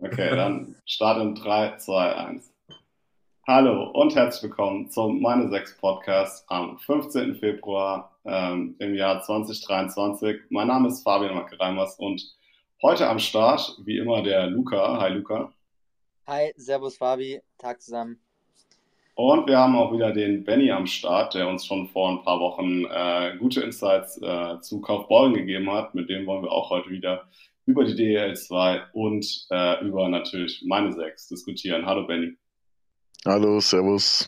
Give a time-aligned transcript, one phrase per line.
[0.00, 2.54] Okay, dann Start in 3, 2, 1.
[3.48, 7.34] Hallo und herzlich willkommen zum Meine 6 Podcast am 15.
[7.34, 10.42] Februar ähm, im Jahr 2023.
[10.50, 12.22] Mein Name ist Fabian Macke-Reimers und
[12.80, 15.00] heute am Start, wie immer, der Luca.
[15.00, 15.52] Hi Luca.
[16.28, 18.20] Hi, Servus Fabi, Tag zusammen.
[19.16, 22.38] Und wir haben auch wieder den Benny am Start, der uns schon vor ein paar
[22.38, 25.96] Wochen äh, gute Insights äh, zu Kaufbeuren gegeben hat.
[25.96, 27.26] Mit dem wollen wir auch heute wieder
[27.68, 31.84] über die DEL 2 und äh, über natürlich meine 6 diskutieren.
[31.84, 32.32] Hallo Benny.
[33.26, 34.26] Hallo, Servus.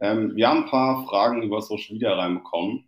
[0.00, 2.84] Ähm, wir haben ein paar Fragen über Social Media reinbekommen.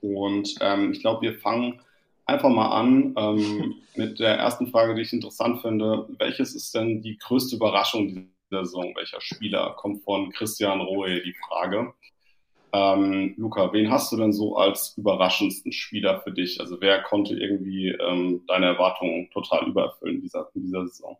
[0.00, 1.80] Und ähm, ich glaube, wir fangen
[2.26, 6.08] einfach mal an ähm, mit der ersten Frage, die ich interessant finde.
[6.18, 8.92] Welches ist denn die größte Überraschung dieser Saison?
[8.96, 9.76] Welcher Spieler?
[9.76, 11.94] Kommt von Christian Rohe die Frage.
[12.72, 16.60] Ähm, Luca, wen hast du denn so als überraschendsten Spieler für dich?
[16.60, 21.18] Also wer konnte irgendwie ähm, deine Erwartungen total übererfüllen in dieser, in dieser Saison?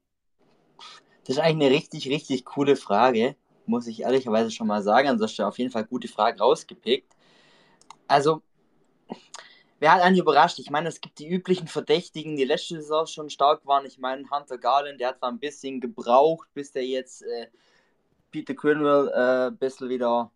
[1.25, 5.09] Das ist eigentlich eine richtig, richtig coole Frage, muss ich ehrlicherweise schon mal sagen.
[5.09, 7.13] Hast du auf jeden Fall gute Fragen rausgepickt.
[8.07, 8.43] Also,
[9.81, 10.59] wer hat einen überrascht?
[10.61, 13.87] Ich meine, es gibt die üblichen Verdächtigen, die letzte Saison schon stark waren.
[13.87, 17.47] Ich meine, Hunter Garland, der hat zwar ein bisschen gebraucht, bis der jetzt äh,
[18.31, 20.31] Peter Quinwell äh, ein bisschen wieder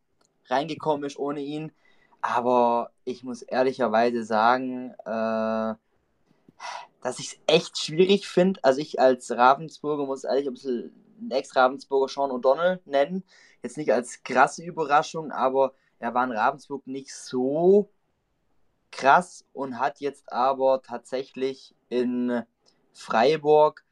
[0.49, 1.73] reingekommen ist ohne ihn.
[2.21, 5.75] Aber ich muss ehrlicherweise sagen, äh,
[7.03, 8.61] dass ich es echt schwierig finde.
[8.63, 13.25] Also ich als Ravensburger muss ehrlich ein bisschen einen Ex-Ravensburger Sean O'Donnell nennen.
[13.63, 17.91] Jetzt nicht als krasse Überraschung, aber er war in Ravensburg nicht so
[18.91, 22.43] krass und hat jetzt aber tatsächlich in
[22.93, 23.85] Freiburg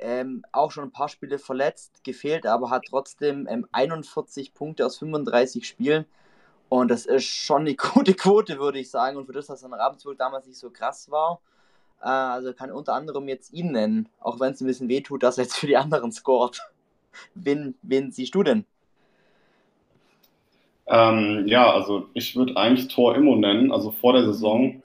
[0.00, 4.98] ähm, auch schon ein paar Spiele verletzt, gefehlt, aber hat trotzdem ähm, 41 Punkte aus
[4.98, 6.04] 35 Spielen.
[6.68, 9.16] Und das ist schon eine gute Quote, würde ich sagen.
[9.16, 11.40] Und für das, dass er in Ravensburg damals nicht so krass war,
[12.02, 15.38] äh, also kann unter anderem jetzt ihn nennen, auch wenn es ein bisschen wehtut, dass
[15.38, 16.60] er jetzt für die anderen scoret.
[17.34, 18.66] wen, wen siehst du denn?
[20.86, 23.72] Ähm, ja, also ich würde eigentlich Tor Immo nennen.
[23.72, 24.82] Also vor der Saison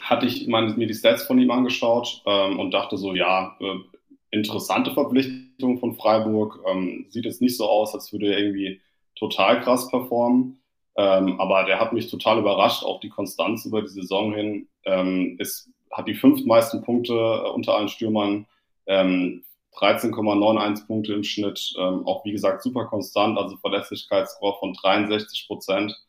[0.00, 3.93] hatte ich meine, mir die Stats von ihm angeschaut ähm, und dachte so, ja, äh,
[4.34, 6.60] interessante Verpflichtung von Freiburg.
[6.66, 8.80] Ähm, sieht jetzt nicht so aus, als würde er irgendwie
[9.16, 10.60] total krass performen.
[10.96, 14.68] Ähm, aber der hat mich total überrascht, auch die Konstanz über die Saison hin.
[14.84, 18.46] Ähm, ist, hat die fünftmeisten Punkte äh, unter allen Stürmern,
[18.86, 19.44] ähm,
[19.76, 26.00] 13,91 Punkte im Schnitt, ähm, auch wie gesagt super konstant, also Verlässlichkeitsscore von 63 Prozent.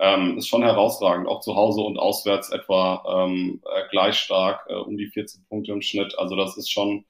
[0.00, 4.74] Ähm, ist schon herausragend, auch zu Hause und auswärts etwa ähm, äh, gleich stark, äh,
[4.74, 6.18] um die 14 Punkte im Schnitt.
[6.18, 7.04] Also das ist schon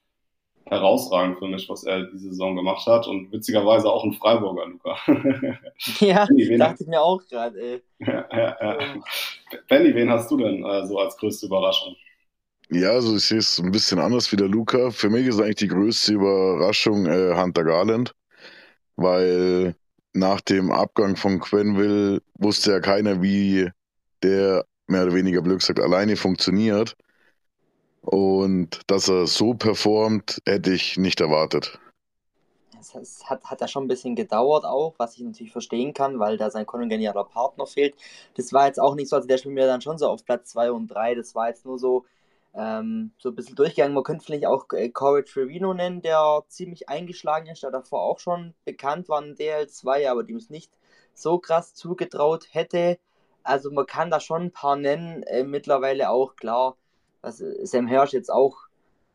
[0.65, 3.07] herausragend für mich, was er diese Saison gemacht hat.
[3.07, 4.97] Und witzigerweise auch ein Freiburger, Luca.
[5.99, 7.83] ja, Benny, dachte ich mir auch gerade, ey.
[7.99, 8.77] Ja, ja, ja.
[9.67, 11.95] Benny, wen hast du denn äh, so als größte Überraschung?
[12.69, 14.89] Ja, also ich sehe es ein bisschen anders wie der Luca.
[14.89, 18.15] Für mich ist eigentlich die größte Überraschung äh, Hunter Garland,
[18.95, 19.75] weil
[20.13, 23.69] nach dem Abgang von Quenville wusste ja keiner, wie
[24.23, 26.95] der mehr oder weniger Glück sagt, alleine funktioniert.
[28.05, 31.79] Und dass er so performt, hätte ich nicht erwartet.
[33.01, 36.37] Es hat, hat ja schon ein bisschen gedauert auch, was ich natürlich verstehen kann, weil
[36.37, 37.95] da sein kongenialer Partner fehlt.
[38.35, 40.51] Das war jetzt auch nicht so, also der spielt mir dann schon so auf Platz
[40.51, 41.15] 2 und 3.
[41.15, 42.05] Das war jetzt nur so,
[42.53, 43.95] ähm, so ein bisschen durchgegangen.
[43.95, 48.19] Man könnte vielleicht auch äh, Corey Trevino nennen, der ziemlich eingeschlagen ist, der davor auch
[48.19, 50.71] schon bekannt war in DL2, aber dem es nicht
[51.15, 52.99] so krass zugetraut hätte.
[53.43, 55.23] Also man kann da schon ein paar nennen.
[55.23, 56.77] Äh, mittlerweile auch, klar,
[57.25, 58.55] also Sam Hirsch jetzt auch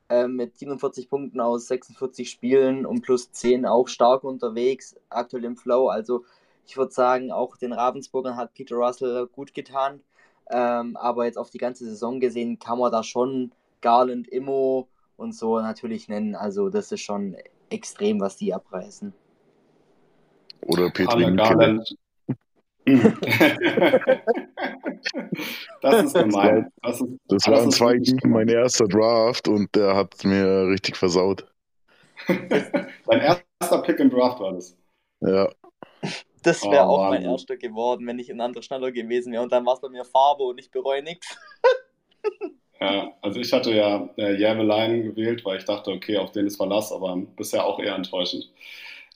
[0.09, 5.57] äh, mit 47 Punkten aus 46 Spielen und plus 10 auch stark unterwegs, aktuell im
[5.57, 5.89] Flow.
[5.89, 6.25] Also
[6.67, 10.01] ich würde sagen, auch den Ravensburgern hat Peter Russell gut getan.
[10.51, 15.33] Ähm, aber jetzt auf die ganze Saison gesehen kann man da schon Garland, Immo und
[15.35, 16.35] so natürlich nennen.
[16.35, 17.37] Also das ist schon
[17.71, 19.13] extrem, was die abreißen.
[20.63, 21.97] Oder Petri Garland,
[25.83, 26.71] das ist gemein.
[26.83, 31.47] Das, ist, das waren zwei gegen mein erster Draft und der hat mir richtig versaut.
[32.27, 34.77] Dein erster Pick im Draft war das.
[35.21, 35.51] Ja.
[36.43, 39.43] Das wäre oh, auch mein erster geworden, wenn ich ein anderer schneller gewesen wäre.
[39.43, 41.37] Und dann war es bei mir Farbe und ich bereue nichts.
[42.81, 46.57] Ja, also ich hatte ja äh, Jämelein gewählt, weil ich dachte, okay, auf den ist
[46.57, 48.51] Verlass, aber bisher auch eher enttäuschend.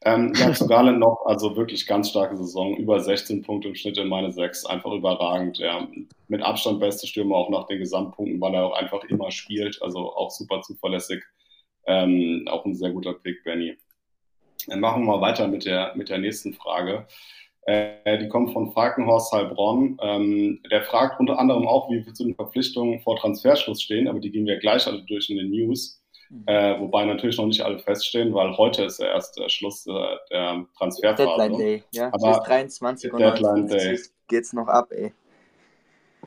[0.07, 3.97] Ähm, ja, zu Garland noch, also wirklich ganz starke Saison, über 16 Punkte im Schnitt
[3.97, 5.59] in meine 6, einfach überragend.
[5.59, 5.89] Ja.
[6.29, 10.15] Mit Abstand beste Stürmer auch nach den Gesamtpunkten, weil er auch einfach immer spielt, also
[10.15, 11.23] auch super zuverlässig.
[11.87, 13.79] Ähm, auch ein sehr guter Pick, Benny.
[14.67, 17.07] Dann machen wir mal weiter mit der, mit der nächsten Frage.
[17.63, 19.99] Äh, die kommt von Falkenhorst Heilbronn.
[20.03, 24.21] Ähm, der fragt unter anderem auch, wie wir zu den Verpflichtungen vor Transferschluss stehen, aber
[24.21, 26.04] die gehen wir gleich alle durch in den News.
[26.35, 26.43] Mhm.
[26.47, 29.93] Äh, wobei natürlich noch nicht alle feststehen, weil heute ist ja erst der Schluss äh,
[30.31, 31.29] der Transferphase.
[31.29, 32.09] Deadline Day, ja.
[32.13, 33.99] Aber Bis 23 Uhr Deadline Day.
[34.27, 35.13] geht's noch ab, ey.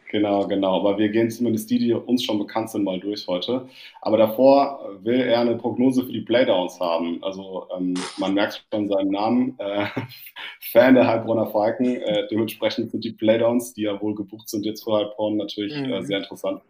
[0.10, 0.80] Genau, genau.
[0.80, 3.68] Aber wir gehen zumindest die, die uns schon bekannt sind, mal durch heute.
[4.02, 7.22] Aber davor will er eine Prognose für die Playdowns haben.
[7.22, 9.60] Also ähm, man merkt schon seinen Namen.
[9.60, 9.88] Äh,
[10.72, 11.98] Fan der Heilbronner Falken.
[11.98, 15.88] Äh, dementsprechend sind die Playdowns, die ja wohl gebucht sind jetzt für Heilbronn, natürlich äh,
[15.88, 15.94] mhm.
[15.94, 16.62] äh, sehr interessant.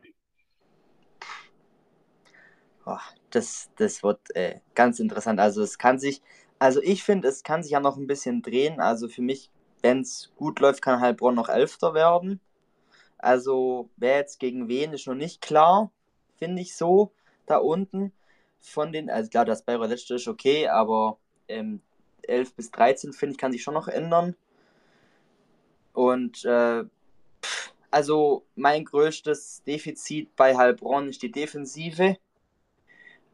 [2.89, 2.97] Oh,
[3.31, 5.41] das, das wird äh, ganz interessant.
[5.41, 6.21] Also es kann sich,
[6.57, 8.79] also ich finde, es kann sich ja noch ein bisschen drehen.
[8.79, 9.51] Also für mich,
[9.81, 12.39] wenn es gut läuft, kann Heilbronn noch Elfter werden.
[13.17, 15.91] Also wer jetzt gegen wen, ist noch nicht klar,
[16.37, 17.11] finde ich so,
[17.45, 18.13] da unten.
[18.61, 21.17] Von den, also klar, das Bayreuth letzte ist okay, aber
[21.49, 21.81] ähm,
[22.23, 24.33] 11 bis 13, finde ich, kann sich schon noch ändern.
[25.91, 26.85] Und äh,
[27.91, 32.17] also mein größtes Defizit bei Heilbronn ist die Defensive.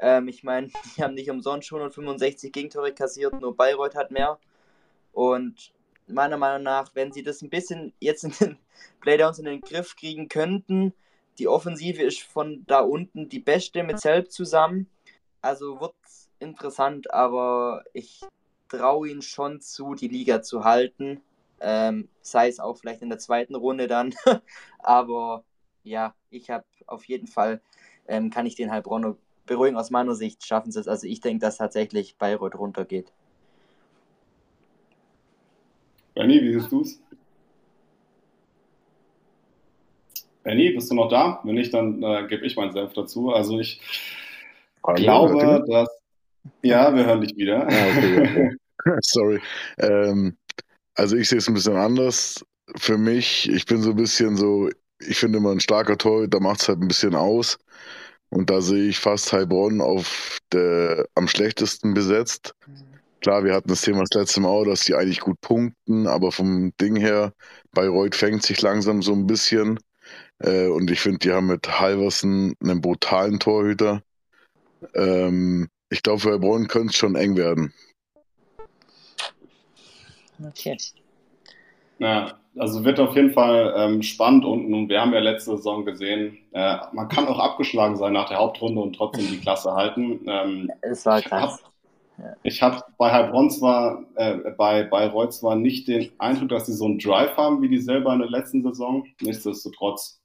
[0.04, 0.68] Ähm, ich meine,
[0.98, 4.38] die haben nicht umsonst schon 165 Gegentore kassiert, nur Bayreuth hat mehr.
[5.14, 5.72] Und
[6.08, 8.58] meiner Meinung nach, wenn sie das ein bisschen jetzt in den
[9.00, 10.94] Playdowns in den Griff kriegen könnten,
[11.40, 14.88] die Offensive ist von da unten die beste mit Selb zusammen.
[15.42, 15.96] Also wird
[16.40, 18.22] interessant, aber ich
[18.68, 21.22] traue ihnen schon zu, die Liga zu halten.
[21.62, 24.14] Ähm, sei es auch vielleicht in der zweiten Runde dann.
[24.80, 25.46] aber
[25.84, 27.62] ja, ich habe auf jeden Fall,
[28.08, 29.16] ähm, kann ich den Heilbronner
[29.46, 29.78] beruhigen.
[29.78, 30.88] Aus meiner Sicht schaffen sie es.
[30.88, 33.12] Also ich denke, dass tatsächlich Bayreuth runtergeht.
[36.16, 37.00] Benny, wie siehst du es?
[40.44, 41.40] Benny, bist du noch da?
[41.44, 43.32] Wenn nicht, dann äh, gebe ich meinen Senf dazu.
[43.32, 43.82] Also ich
[44.86, 45.90] Hallo, glaube, dass.
[46.62, 47.66] Ja, wir hören dich wieder.
[47.68, 48.56] Ah, okay, okay.
[49.02, 49.40] Sorry.
[49.78, 50.38] Ähm,
[50.96, 52.46] also ich sehe es ein bisschen anders.
[52.76, 54.70] Für mich, ich bin so ein bisschen so,
[55.00, 57.58] ich finde immer ein starker Tor, da macht es halt ein bisschen aus.
[58.34, 62.56] Und da sehe ich fast Heilbronn auf der am schlechtesten besetzt.
[63.22, 66.32] Klar, wir hatten das Thema das letzte Mal auch, dass die eigentlich gut punkten, aber
[66.32, 67.32] vom Ding her,
[67.74, 69.80] Bayreuth fängt sich langsam so ein bisschen.
[70.40, 74.02] Äh, und ich finde, die haben mit Halversen einen brutalen Torhüter.
[74.96, 77.72] Ähm, ich glaube, für Heilbronn könnte es schon eng werden.
[80.44, 80.76] Okay.
[82.00, 86.38] Ja, also wird auf jeden Fall ähm, spannend und wir haben ja letzte Saison gesehen,
[86.52, 90.22] äh, man kann auch abgeschlagen sein nach der Hauptrunde und trotzdem die Klasse halten.
[90.28, 91.64] Ähm, es war krass.
[92.44, 96.86] Ich habe bei Heilbronn zwar, äh, bei Bayreuth zwar nicht den Eindruck, dass sie so
[96.86, 99.06] einen Drive haben wie die selber in der letzten Saison.
[99.22, 100.22] Nichtsdestotrotz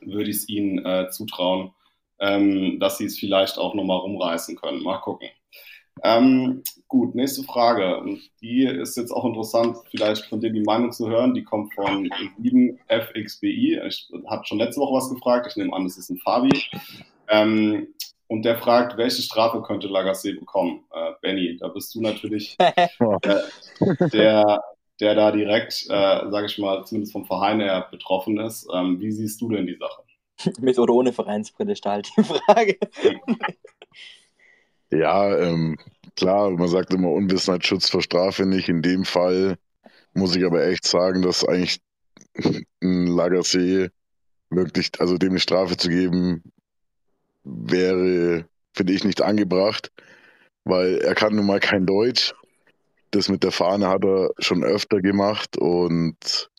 [0.00, 1.72] würde ich es ihnen äh, zutrauen,
[2.20, 4.82] ähm, dass sie es vielleicht auch nochmal rumreißen können.
[4.82, 5.28] Mal gucken.
[6.02, 8.02] Ähm, gut, nächste Frage.
[8.40, 11.34] Die ist jetzt auch interessant, vielleicht von dir die Meinung zu hören.
[11.34, 12.08] Die kommt von
[12.40, 13.86] 7FXBI.
[13.86, 15.46] Ich habe schon letzte Woche was gefragt.
[15.48, 16.50] Ich nehme an, das ist ein Fabi.
[17.28, 17.88] Ähm,
[18.28, 20.84] und der fragt, welche Strafe könnte Lagasse bekommen?
[20.92, 23.38] Äh, Benny, da bist du natürlich äh,
[24.12, 24.62] der,
[25.00, 28.68] der da direkt, äh, sage ich mal, zumindest vom Verein her betroffen ist.
[28.72, 30.02] Ähm, wie siehst du denn die Sache?
[30.60, 32.78] Mit oder ohne Vereinsbrille ist halt die Frage.
[34.90, 35.76] Ja, ähm,
[36.16, 38.68] klar, man sagt immer Unwissenheitsschutz vor Strafe nicht.
[38.68, 39.56] In dem Fall
[40.14, 41.80] muss ich aber echt sagen, dass eigentlich
[42.82, 43.90] ein Lagasse
[44.50, 46.42] wirklich, also dem eine Strafe zu geben,
[47.44, 49.92] wäre, finde ich, nicht angebracht,
[50.64, 52.34] weil er kann nun mal kein Deutsch.
[53.10, 56.50] Das mit der Fahne hat er schon öfter gemacht und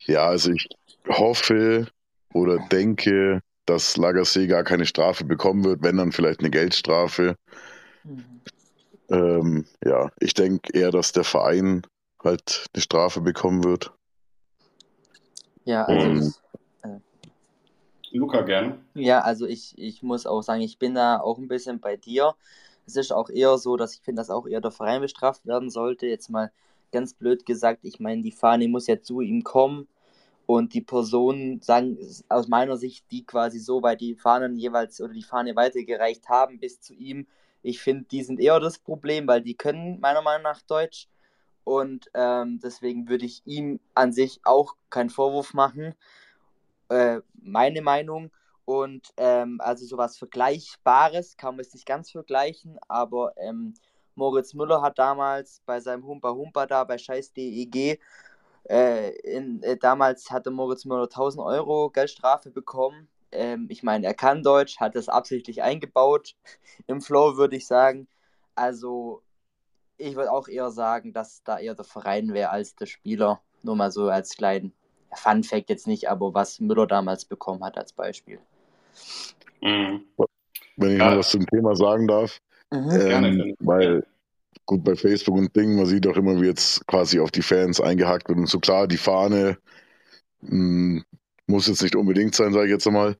[0.00, 0.68] ja, also ich
[1.08, 1.86] hoffe
[2.32, 7.36] oder denke, dass Lagasse gar keine Strafe bekommen wird, wenn dann vielleicht eine Geldstrafe.
[8.04, 8.40] Mhm.
[9.10, 11.82] Ähm, ja, ich denke eher, dass der Verein
[12.22, 13.92] halt eine Strafe bekommen wird.
[15.64, 16.32] Ja, also
[18.14, 18.78] Luca gerne.
[18.94, 22.34] Ja, also ich, ich muss auch sagen, ich bin da auch ein bisschen bei dir.
[22.86, 25.68] Es ist auch eher so, dass ich finde, dass auch eher der Verein bestraft werden
[25.68, 26.06] sollte.
[26.06, 26.52] Jetzt mal
[26.92, 29.88] ganz blöd gesagt, ich meine, die Fahne muss ja zu ihm kommen
[30.46, 31.98] und die Personen sagen
[32.28, 36.60] aus meiner Sicht, die quasi so weit die Fahnen jeweils oder die Fahne weitergereicht haben
[36.60, 37.26] bis zu ihm,
[37.62, 41.08] ich finde, die sind eher das Problem, weil die können meiner Meinung nach Deutsch
[41.64, 45.94] und ähm, deswegen würde ich ihm an sich auch keinen Vorwurf machen.
[46.90, 48.30] Äh, meine Meinung.
[48.66, 53.74] Und ähm, also sowas Vergleichbares kann man es nicht ganz vergleichen, aber ähm,
[54.14, 58.00] Moritz Müller hat damals bei seinem Humpa Humpa da bei Scheiß.deg
[58.68, 63.08] äh, in, äh, damals hatte Moritz Müller 1000 Euro Geldstrafe bekommen.
[63.32, 66.34] Ähm, ich meine, er kann Deutsch, hat das absichtlich eingebaut
[66.86, 68.08] im Flow, würde ich sagen.
[68.54, 69.22] Also,
[69.98, 73.40] ich würde auch eher sagen, dass da eher der Verein wäre als der Spieler.
[73.62, 74.72] Nur mal so als kleinen
[75.12, 78.40] Fun Fact jetzt nicht, aber was Müller damals bekommen hat als Beispiel.
[79.60, 80.04] Mhm.
[80.76, 81.10] wenn ich ja.
[81.10, 82.38] noch was zum Thema sagen darf.
[82.70, 82.90] Mhm.
[82.90, 83.54] Ähm, Gerne.
[83.60, 84.06] Weil,
[84.66, 87.80] gut, bei Facebook und Ding, man sieht auch immer, wie jetzt quasi auf die Fans
[87.80, 88.38] eingehackt wird.
[88.38, 89.58] Und so klar, die Fahne
[90.42, 91.04] mh, hm,
[91.46, 93.16] muss jetzt nicht unbedingt sein, sage ich jetzt einmal.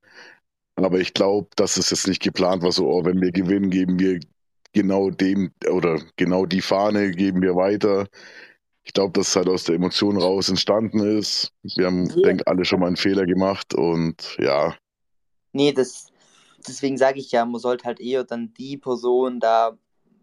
[0.77, 3.99] Aber ich glaube, dass es jetzt nicht geplant war, so, oh, wenn wir gewinnen, geben
[3.99, 4.19] wir
[4.73, 8.09] genau dem oder genau die Fahne geben wir weiter.
[8.83, 11.53] Ich glaube, dass es halt aus der Emotion raus entstanden ist.
[11.63, 12.17] Wir haben, ja.
[12.23, 14.77] denke alle schon mal einen Fehler gemacht und ja.
[15.53, 16.09] Nee, das,
[16.67, 19.79] deswegen sage ich ja, man sollte halt eher dann die Person da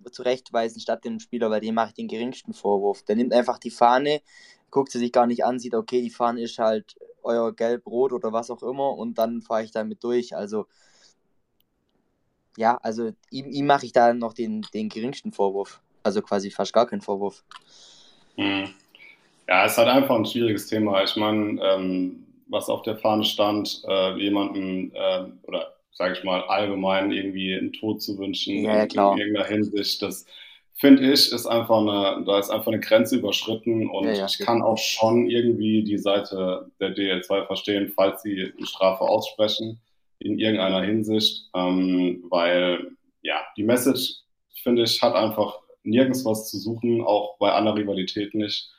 [0.10, 3.04] zurechtweisen statt dem Spieler, weil dem mache ich den geringsten Vorwurf.
[3.04, 4.22] Der nimmt einfach die Fahne,
[4.70, 8.34] guckt sie sich gar nicht an, sieht, okay, die Fahne ist halt euer Gelb-Rot oder
[8.34, 10.36] was auch immer und dann fahre ich damit durch.
[10.36, 10.66] Also
[12.58, 15.82] ja, also ihm, ihm mache ich da noch den, den geringsten Vorwurf.
[16.04, 17.44] Also quasi fast gar keinen Vorwurf.
[18.36, 18.70] Hm.
[19.48, 21.04] Ja, es ist halt einfach ein schwieriges Thema.
[21.04, 26.42] Ich meine, ähm, was auf der Fahne stand, äh, jemanden äh, oder sage ich mal
[26.44, 30.26] allgemein irgendwie einen Tod zu wünschen ja, ja, in irgendeiner Hinsicht, das
[30.76, 34.62] finde ich, ist einfach eine, da ist einfach eine Grenze überschritten und ja, ich kann
[34.62, 39.80] auch schon irgendwie die Seite der DL2 verstehen, falls sie eine Strafe aussprechen
[40.20, 44.16] in irgendeiner Hinsicht, ähm, weil ja, die Message,
[44.64, 48.70] finde ich, hat einfach nirgends was zu suchen, auch bei aller Rivalität nicht.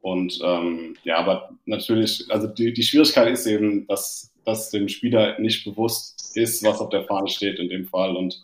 [0.00, 5.38] Und ähm, ja, aber natürlich, also die, die Schwierigkeit ist eben, dass, dass dem Spieler
[5.40, 8.16] nicht bewusst ist, was auf der Fahne steht in dem Fall.
[8.16, 8.42] Und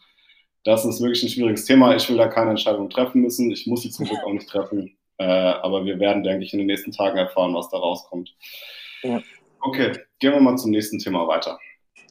[0.65, 1.95] das ist wirklich ein schwieriges Thema.
[1.95, 3.51] Ich will da keine Entscheidung treffen müssen.
[3.51, 4.97] Ich muss sie zum Glück auch nicht treffen.
[5.19, 8.35] Äh, aber wir werden, denke ich, in den nächsten Tagen erfahren, was da rauskommt.
[9.03, 9.23] Ja.
[9.61, 11.59] Okay, gehen wir mal zum nächsten Thema weiter.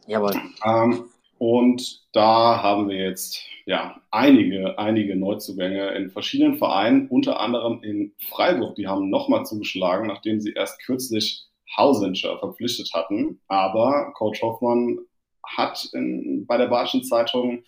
[0.08, 0.34] Jawohl.
[0.66, 1.06] Ähm,
[1.38, 8.14] und da haben wir jetzt ja einige, einige Neuzugänge in verschiedenen Vereinen, unter anderem in
[8.30, 8.76] Freiburg.
[8.76, 13.42] Die haben nochmal zugeschlagen, nachdem sie erst kürzlich Hausinger verpflichtet hatten.
[13.48, 15.00] Aber Coach Hoffmann
[15.58, 17.64] hat in, bei der Badischen Zeitung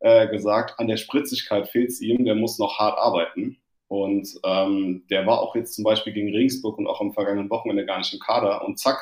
[0.00, 3.58] äh, gesagt, an der Spritzigkeit fehlt es ihm, der muss noch hart arbeiten.
[3.88, 7.86] Und ähm, der war auch jetzt zum Beispiel gegen Regensburg und auch am vergangenen Wochenende
[7.86, 8.64] gar nicht im Kader.
[8.64, 8.98] Und zack,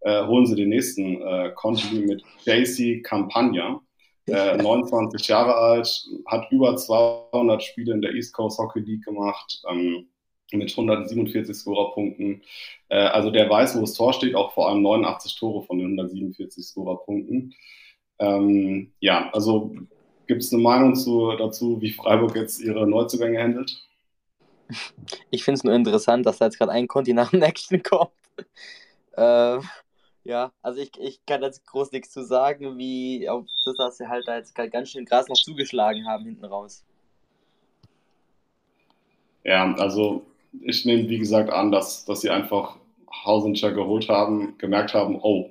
[0.00, 3.80] äh, holen sie den nächsten äh, Conti mit JC Campagna.
[4.28, 9.62] Äh, 29 Jahre alt, hat über 200 Spiele in der East Coast Hockey League gemacht,
[9.70, 10.08] ähm,
[10.52, 12.42] mit 147 Scorerpunkten.
[12.88, 15.86] Äh, also der weiß, wo das Tor steht, auch vor allem 89 Tore von den
[15.86, 17.54] 147 Scorerpunkten.
[18.18, 19.74] Ähm, ja, also
[20.26, 23.82] gibt es eine Meinung zu, dazu, wie Freiburg jetzt ihre Neuzugänge handelt?
[25.30, 28.10] Ich finde es nur interessant, dass da jetzt gerade ein Conti nach dem nächsten kommt.
[29.18, 29.60] Äh,
[30.24, 34.08] ja, also ich, ich kann jetzt groß nichts zu sagen, wie auf das, dass sie
[34.08, 36.84] halt da jetzt ganz schön Gras noch zugeschlagen haben hinten raus.
[39.42, 40.26] Ja, also
[40.62, 42.76] ich nehme wie gesagt an, dass, dass sie einfach
[43.24, 45.50] Hausinger geholt haben, gemerkt haben, oh,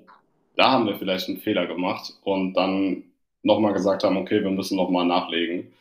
[0.56, 3.04] da haben wir vielleicht einen Fehler gemacht und dann
[3.44, 5.74] nochmal gesagt haben, okay, wir müssen nochmal nachlegen.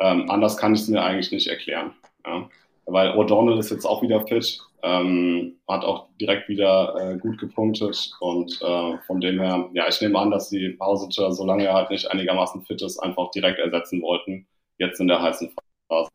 [0.00, 1.92] Ähm, anders kann ich es mir eigentlich nicht erklären.
[2.26, 2.48] Ja?
[2.86, 8.12] Weil O'Donnell ist jetzt auch wieder fit, ähm, hat auch direkt wieder äh, gut gepunktet
[8.20, 11.90] und äh, von dem her, ja, ich nehme an, dass die Hausinger, solange er halt
[11.90, 14.46] nicht einigermaßen fit ist, einfach direkt ersetzen wollten,
[14.78, 15.52] jetzt in der heißen
[15.88, 16.10] Phase.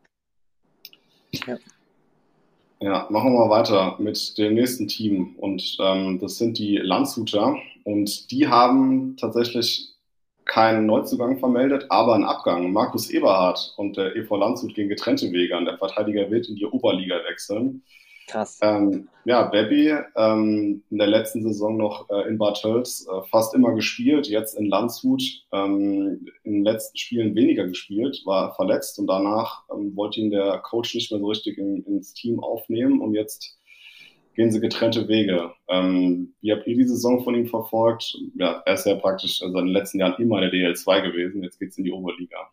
[1.46, 1.56] Ja.
[2.84, 7.56] Ja, machen wir mal weiter mit dem nächsten Team und ähm, das sind die Landshuter
[7.84, 9.94] und die haben tatsächlich
[10.44, 12.74] keinen Neuzugang vermeldet, aber einen Abgang.
[12.74, 15.64] Markus Eberhardt und der EV Landshut gehen getrennte Wege an.
[15.64, 17.82] Der Verteidiger wird in die Oberliga wechseln.
[18.26, 18.58] Krass.
[18.62, 23.54] Ähm, ja, Baby ähm, in der letzten Saison noch äh, in Bad Tölz äh, fast
[23.54, 29.06] immer gespielt, jetzt in Landshut ähm, in den letzten Spielen weniger gespielt, war verletzt und
[29.06, 33.14] danach ähm, wollte ihn der Coach nicht mehr so richtig in, ins Team aufnehmen und
[33.14, 33.58] jetzt
[34.34, 35.52] gehen sie getrennte Wege.
[35.68, 38.18] Ähm, wie habt ihr die Saison von ihm verfolgt?
[38.36, 41.42] Ja, er ist ja praktisch also in den letzten Jahren immer in der DL2 gewesen,
[41.42, 42.50] jetzt geht es in die Oberliga.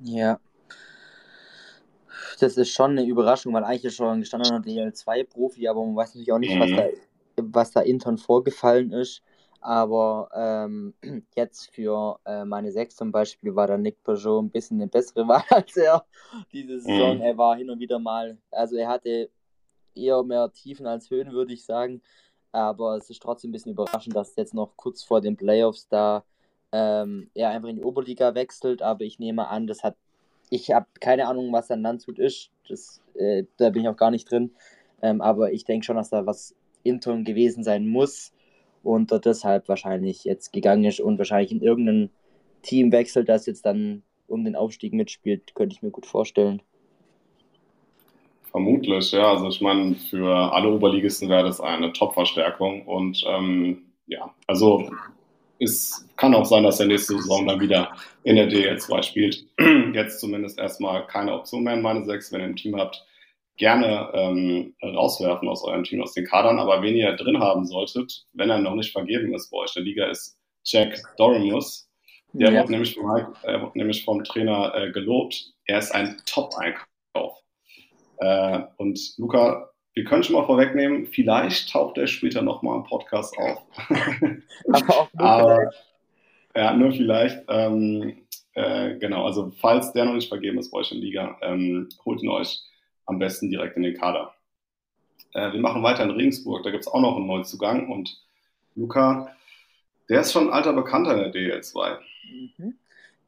[0.00, 0.38] Ja,
[2.38, 6.32] das ist schon eine Überraschung, weil eigentlich ist schon gestandener DL2-Profi, aber man weiß natürlich
[6.32, 6.60] auch nicht, mhm.
[6.60, 6.84] was, da,
[7.42, 9.22] was da intern vorgefallen ist.
[9.60, 10.94] Aber ähm,
[11.34, 15.26] jetzt für äh, meine Sechs zum Beispiel war der Nick Peugeot ein bisschen eine bessere
[15.28, 16.04] Wahl als er
[16.52, 17.16] diese Saison.
[17.16, 17.22] Mhm.
[17.22, 19.30] Er war hin und wieder mal, also er hatte
[19.94, 22.02] eher mehr Tiefen als Höhen, würde ich sagen.
[22.52, 26.24] Aber es ist trotzdem ein bisschen überraschend, dass jetzt noch kurz vor den Playoffs da
[26.72, 28.82] ähm, er einfach in die Oberliga wechselt.
[28.82, 29.96] Aber ich nehme an, das hat
[30.50, 32.50] ich habe keine Ahnung, was ein Landshut ist.
[32.68, 34.52] Das, äh, da bin ich auch gar nicht drin.
[35.02, 38.32] Ähm, aber ich denke schon, dass da was intern gewesen sein muss
[38.82, 42.10] und dort deshalb wahrscheinlich jetzt gegangen ist und wahrscheinlich in irgendein
[42.62, 46.62] Team wechselt, das jetzt dann um den Aufstieg mitspielt, könnte ich mir gut vorstellen.
[48.50, 49.32] Vermutlich, ja.
[49.32, 54.88] Also ich meine, für alle Oberligisten wäre das eine Top-Verstärkung und ähm, ja, also
[55.58, 59.46] es kann auch sein, dass er nächste Saison dann wieder in der DL2 spielt.
[59.94, 62.32] Jetzt zumindest erstmal keine Option mehr in meine sechs.
[62.32, 63.04] Wenn ihr ein Team habt,
[63.56, 66.58] gerne ähm, rauswerfen aus eurem Team, aus den Kadern.
[66.58, 69.84] Aber wen ihr drin haben solltet, wenn er noch nicht vergeben ist bei euch in
[69.84, 71.88] der Liga, ist Jack Doremus.
[72.32, 72.60] Der ja.
[72.60, 75.52] wird, nämlich vom, wird nämlich vom Trainer äh, gelobt.
[75.64, 77.40] Er ist ein Top-Einkauf.
[78.18, 83.36] Äh, und Luca, wir können schon mal vorwegnehmen, vielleicht taucht er später nochmal im Podcast
[83.38, 83.62] auf.
[84.68, 85.70] Aber auch nur Aber,
[86.54, 87.42] Ja, nur vielleicht.
[87.48, 88.18] Ähm,
[88.52, 92.22] äh, genau, also falls der noch nicht vergeben ist bei euch in Liga, ähm, holt
[92.22, 92.60] ihn euch
[93.06, 94.34] am besten direkt in den Kader.
[95.32, 98.22] Äh, wir machen weiter in Regensburg, da gibt es auch noch einen Neuzugang und
[98.74, 99.34] Luca,
[100.10, 101.96] der ist schon ein alter Bekannter in der DL2.
[102.58, 102.74] Mhm.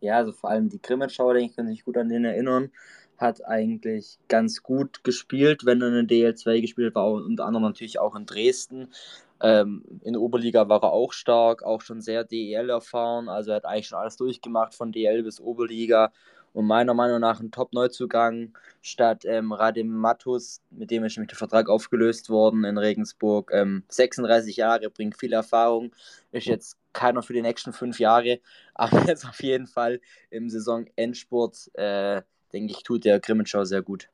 [0.01, 2.71] Ja, also vor allem die Grimmitschauer, denke ich, können sich gut an den erinnern.
[3.19, 7.99] Hat eigentlich ganz gut gespielt, wenn er in der DL2 gespielt war, unter anderem natürlich
[7.99, 8.93] auch in Dresden.
[9.41, 13.29] Ähm, in der Oberliga war er auch stark, auch schon sehr DEL erfahren.
[13.29, 16.13] Also er hat eigentlich schon alles durchgemacht, von DL bis Oberliga
[16.53, 21.39] und meiner Meinung nach ein Top-Neuzugang statt ähm, Radim Matus, mit dem ist nämlich der
[21.39, 23.51] Vertrag aufgelöst worden in Regensburg.
[23.53, 25.93] Ähm, 36 Jahre, bringt viel Erfahrung,
[26.33, 28.41] ist jetzt keiner für die nächsten fünf Jahre,
[28.75, 34.09] aber jetzt auf jeden Fall im Saisonendspurt, äh, denke ich, tut der Grimmenschau sehr gut.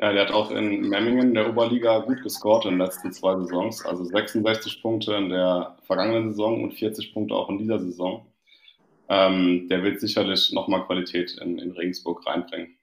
[0.00, 3.84] Ja, der hat auch in Memmingen der Oberliga gut gescored in den letzten zwei Saisons.
[3.84, 8.24] Also 66 Punkte in der vergangenen Saison und 40 Punkte auch in dieser Saison
[9.08, 12.76] ähm, der wird sicherlich nochmal Qualität in, in Regensburg reinbringen.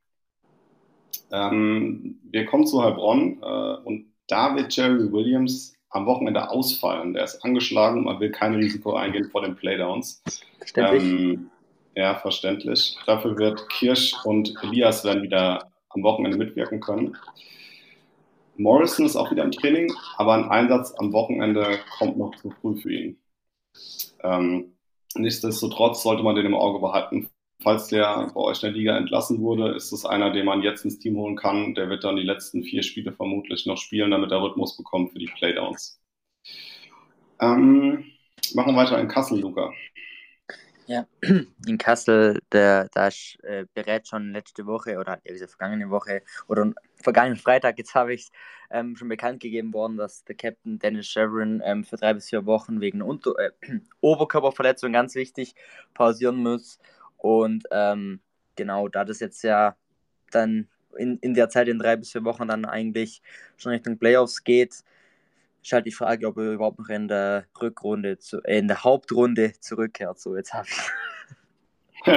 [1.32, 7.14] Ähm, wir kommen zu Heilbronn äh, und da wird Jerry Williams am Wochenende ausfallen.
[7.14, 10.24] Der ist angeschlagen, man will kein Risiko eingehen vor den Playdowns.
[10.76, 11.52] Ähm,
[11.96, 12.98] ja, verständlich.
[13.06, 17.18] Dafür wird Kirsch und Elias werden wieder am Wochenende mitwirken können.
[18.58, 22.78] Morrison ist auch wieder im Training, aber ein Einsatz am Wochenende kommt noch zu früh
[22.78, 23.18] für ihn.
[24.24, 24.76] Ähm,
[25.18, 27.30] Nichtsdestotrotz sollte man den im Auge behalten.
[27.64, 30.84] Falls der bei euch in der Liga entlassen wurde, ist es einer, den man jetzt
[30.84, 31.74] ins Team holen kann.
[31.74, 35.20] Der wird dann die letzten vier Spiele vermutlich noch spielen, damit er Rhythmus bekommt für
[35.20, 36.02] die Playdowns.
[37.40, 38.06] Ähm,
[38.54, 39.72] machen wir weiter in Kassel, Luca.
[40.88, 41.08] Ja,
[41.66, 46.22] in Kassel, der, da ist äh, bereits schon letzte Woche oder ja, diese vergangene Woche
[46.48, 48.32] oder vergangenen Freitag, jetzt habe ich es
[48.70, 52.46] ähm, schon bekannt gegeben worden, dass der Captain Dennis Chevron ähm, für drei bis vier
[52.46, 53.52] Wochen wegen Unter äh,
[54.02, 55.56] Oberkörperverletzung ganz wichtig
[55.96, 56.78] pausieren muss.
[57.18, 58.20] Und ähm,
[58.56, 59.76] genau, da das jetzt ja
[60.30, 60.68] dann
[60.98, 63.24] in, in der Zeit in drei bis vier Wochen dann eigentlich
[63.58, 64.84] schon Richtung Playoffs geht,
[65.66, 68.84] ist halt die Frage, ob er überhaupt noch in der Rückrunde, zu, äh, in der
[68.84, 70.20] Hauptrunde zurückkehrt.
[70.20, 72.06] So, jetzt habe ich.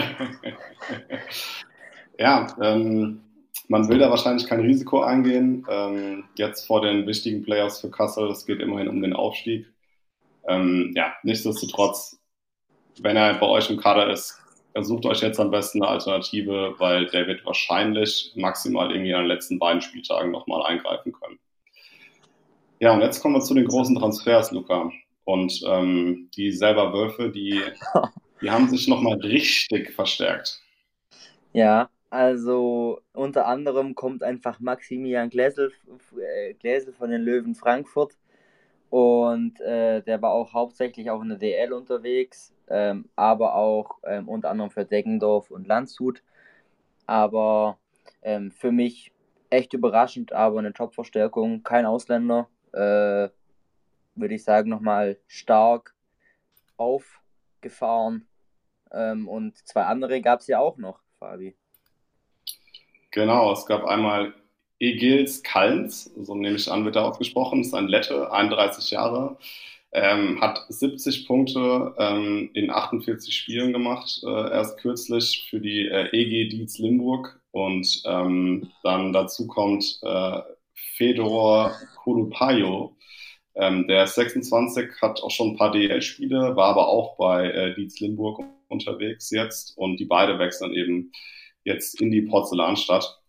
[2.18, 3.22] ja, ähm,
[3.68, 5.66] man will da wahrscheinlich kein Risiko eingehen.
[5.68, 9.66] Ähm, jetzt vor den wichtigen Playoffs für Kassel, es geht immerhin um den Aufstieg.
[10.46, 12.20] Ähm, ja, nichtsdestotrotz,
[13.00, 14.38] wenn er bei euch im Kader ist,
[14.80, 19.28] sucht euch jetzt am besten eine Alternative, weil der wird wahrscheinlich maximal irgendwie an den
[19.28, 21.38] letzten beiden Spieltagen nochmal eingreifen können.
[22.80, 24.90] Ja, und jetzt kommen wir zu den großen Transfers, Luca.
[25.24, 27.60] Und ähm, die selber Wölfe, die,
[28.42, 30.62] die haben sich nochmal richtig verstärkt.
[31.52, 35.72] Ja, also unter anderem kommt einfach Maximilian Gläsel,
[36.18, 38.16] äh, Gläsel von den Löwen Frankfurt.
[38.90, 44.28] Und äh, der war auch hauptsächlich auch in der DL unterwegs, ähm, aber auch ähm,
[44.28, 46.22] unter anderem für Deggendorf und Landshut.
[47.06, 47.78] Aber
[48.22, 49.12] ähm, für mich
[49.50, 51.62] echt überraschend, aber eine Top-Verstärkung.
[51.62, 53.28] Kein Ausländer, äh,
[54.14, 55.94] würde ich sagen, nochmal stark
[56.76, 58.26] aufgefahren.
[58.92, 61.57] Ähm, und zwei andere gab es ja auch noch, Fabi.
[63.11, 64.35] Genau, es gab einmal
[64.81, 69.38] Egils Kallens, so nehme ich an, wird er ausgesprochen, ist ein Lette, 31 Jahre,
[69.92, 76.09] ähm, hat 70 Punkte ähm, in 48 Spielen gemacht, äh, erst kürzlich für die äh,
[76.12, 80.40] EG Dietz Limburg und ähm, dann dazu kommt äh,
[80.96, 82.96] Fedor Kolupayo.
[83.54, 87.74] Ähm, der ist 26, hat auch schon ein paar DL-Spiele, war aber auch bei äh,
[87.74, 91.12] Dietz Limburg unterwegs jetzt und die beide wechseln eben
[91.64, 93.20] jetzt in die Porzellanstadt.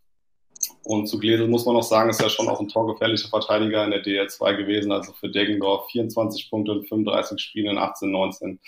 [0.83, 3.91] Und zu Gläsel muss man noch sagen, ist ja schon auch ein torgefährlicher Verteidiger in
[3.91, 8.59] der DL2 gewesen, also für Deggendorf 24 Punkte in 35 Spielen in 18, 19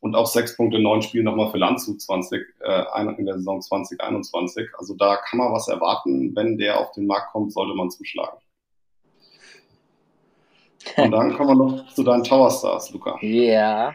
[0.00, 2.84] und auch sechs Punkte in neun Spielen nochmal für Landshut 20, äh,
[3.18, 4.68] in der Saison 2021.
[4.78, 6.34] Also da kann man was erwarten.
[6.34, 8.38] Wenn der auf den Markt kommt, sollte man zuschlagen.
[10.96, 13.18] Und dann kommen wir noch zu deinen Tower Stars, Luca.
[13.20, 13.94] Ja,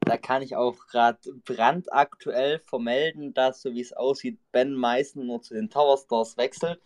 [0.00, 5.42] da kann ich auch gerade brandaktuell vermelden, dass, so wie es aussieht, Ben Meißen nur
[5.42, 6.80] zu den Tower Stars wechselt.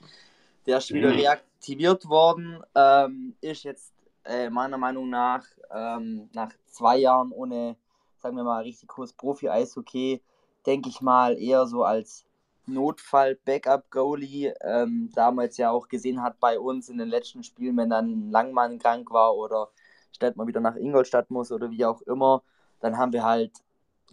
[0.66, 1.18] Der ist wieder mhm.
[1.18, 3.92] reaktiviert worden, ähm, ist jetzt
[4.24, 7.76] äh, meiner Meinung nach, ähm, nach zwei Jahren ohne,
[8.24, 10.22] sagen wir mal, richtig hohes Profi-Eishockey,
[10.64, 12.24] denke ich mal, eher so als
[12.64, 18.30] Notfall-Backup-Goalie, ähm, damals ja auch gesehen hat bei uns in den letzten Spielen, wenn dann
[18.30, 19.68] Langmann krank war oder
[20.10, 22.42] stellt man wieder nach Ingolstadt muss oder wie auch immer,
[22.80, 23.52] dann haben wir halt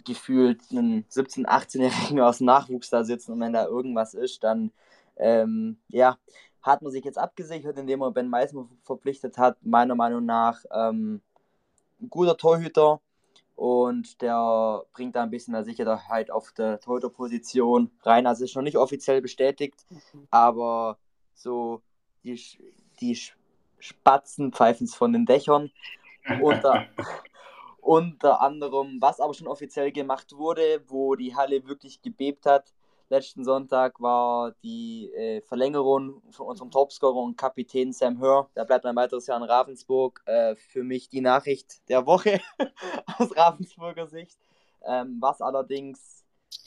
[0.03, 4.73] gefühlt einen 17-, 18-Jährigen aus dem Nachwuchs da sitzen und wenn da irgendwas ist, dann
[5.15, 6.17] ähm, ja,
[6.61, 11.21] hat man sich jetzt abgesichert, indem man Ben Meisner verpflichtet hat, meiner Meinung nach ähm,
[12.01, 12.99] ein guter Torhüter
[13.61, 18.25] und der bringt da ein bisschen mehr Sicherheit auf der Torhüterposition rein.
[18.25, 20.27] Also ist noch nicht offiziell bestätigt, mhm.
[20.31, 20.97] aber
[21.35, 21.83] so
[22.23, 22.41] die,
[22.99, 23.19] die
[23.77, 25.69] Spatzen pfeifen es von den Dächern.
[26.41, 26.87] Unter,
[27.81, 32.73] unter anderem, was aber schon offiziell gemacht wurde, wo die Halle wirklich gebebt hat,
[33.11, 38.49] letzten Sonntag war die äh, Verlängerung von unserem Topscorer und Kapitän Sam Hör.
[38.55, 40.23] Der bleibt ein weiteres Jahr in Ravensburg.
[40.25, 42.39] Äh, für mich die Nachricht der Woche
[43.19, 44.39] aus Ravensburger Sicht.
[44.87, 46.23] Ähm, was allerdings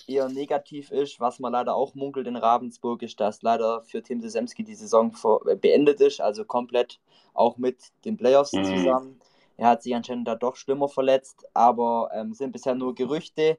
[0.06, 4.20] eher negativ ist, was man leider auch munkelt in Ravensburg, ist, dass leider für Tim
[4.20, 7.00] Sesemski die Saison vor, äh, beendet ist, also komplett
[7.32, 8.64] auch mit den Playoffs mhm.
[8.64, 9.20] zusammen.
[9.56, 13.58] Er hat sich anscheinend da doch schlimmer verletzt, aber ähm, sind bisher nur Gerüchte.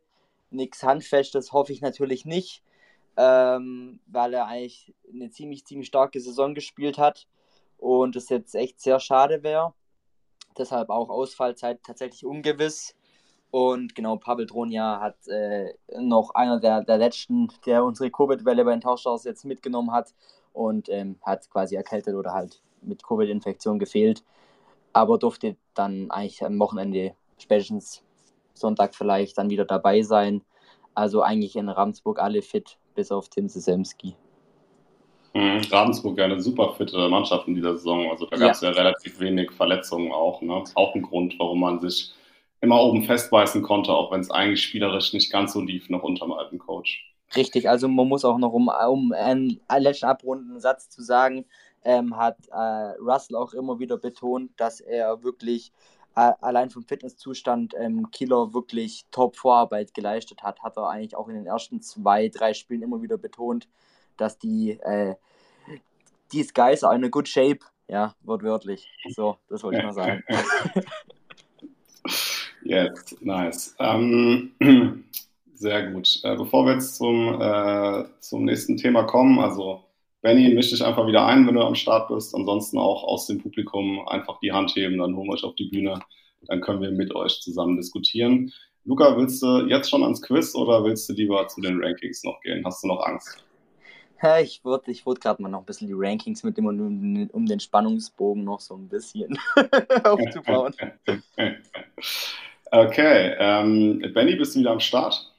[0.51, 2.61] Nichts Handfestes hoffe ich natürlich nicht
[3.17, 7.27] ähm, weil er eigentlich eine ziemlich, ziemlich starke Saison gespielt hat
[7.77, 9.73] und es jetzt echt sehr schade wäre.
[10.57, 12.95] Deshalb auch Ausfallzeit tatsächlich ungewiss.
[13.51, 18.71] Und genau, Pavel Dronia hat äh, noch einer der, der letzten, der unsere Covid-Welle bei
[18.71, 20.13] den Tauschstars jetzt mitgenommen hat
[20.51, 24.23] und ähm, hat quasi erkältet oder halt mit Covid-Infektion gefehlt.
[24.91, 28.03] Aber durfte dann eigentlich am Wochenende, spätestens
[28.53, 30.41] Sonntag vielleicht, dann wieder dabei sein.
[30.93, 34.15] Also eigentlich in Ravensburg alle fit bis auf Tim Sesemski.
[35.33, 38.09] Mhm, Ravensburg ja eine super fitte Mannschaft in dieser Saison.
[38.09, 38.71] Also da gab es ja.
[38.71, 38.75] ja.
[38.75, 40.41] relativ wenig Verletzungen auch.
[40.41, 40.63] Ne?
[40.75, 42.13] Auch ein Grund, warum man sich
[42.61, 46.25] immer oben festbeißen konnte, auch wenn es eigentlich spielerisch nicht ganz so lief, noch unter
[46.25, 47.11] dem alten Coach.
[47.35, 51.45] Richtig, also man muss auch noch, um, um einen letzten abrunden Satz zu sagen,
[51.83, 55.71] ähm, hat äh, Russell auch immer wieder betont, dass er wirklich
[56.15, 61.45] allein vom Fitnesszustand ähm, Killer wirklich Top-Vorarbeit geleistet hat, hat er eigentlich auch in den
[61.45, 63.67] ersten zwei, drei Spielen immer wieder betont,
[64.17, 65.15] dass die, äh,
[66.29, 67.59] these guys are in a good shape.
[67.87, 68.87] Ja, wortwörtlich.
[69.09, 70.23] So, das wollte ich mal sagen.
[72.65, 73.75] Yes, nice.
[73.77, 74.55] Ähm,
[75.53, 76.19] sehr gut.
[76.23, 79.83] Äh, bevor wir jetzt zum, äh, zum nächsten Thema kommen, also
[80.21, 82.33] Benny, misch dich einfach wieder ein, wenn du am Start bist.
[82.33, 85.69] Ansonsten auch aus dem Publikum einfach die Hand heben, dann holen wir euch auf die
[85.69, 85.99] Bühne.
[86.47, 88.51] Dann können wir mit euch zusammen diskutieren.
[88.85, 92.39] Luca, willst du jetzt schon ans Quiz oder willst du lieber zu den Rankings noch
[92.41, 92.63] gehen?
[92.65, 93.43] Hast du noch Angst?
[94.21, 97.29] Ja, ich würde ich würd gerade mal noch ein bisschen die Rankings mit dem um,
[97.31, 99.37] um den Spannungsbogen noch so ein bisschen
[100.03, 100.73] aufzubauen.
[102.71, 105.34] okay, ähm, Benny, bist du wieder am Start?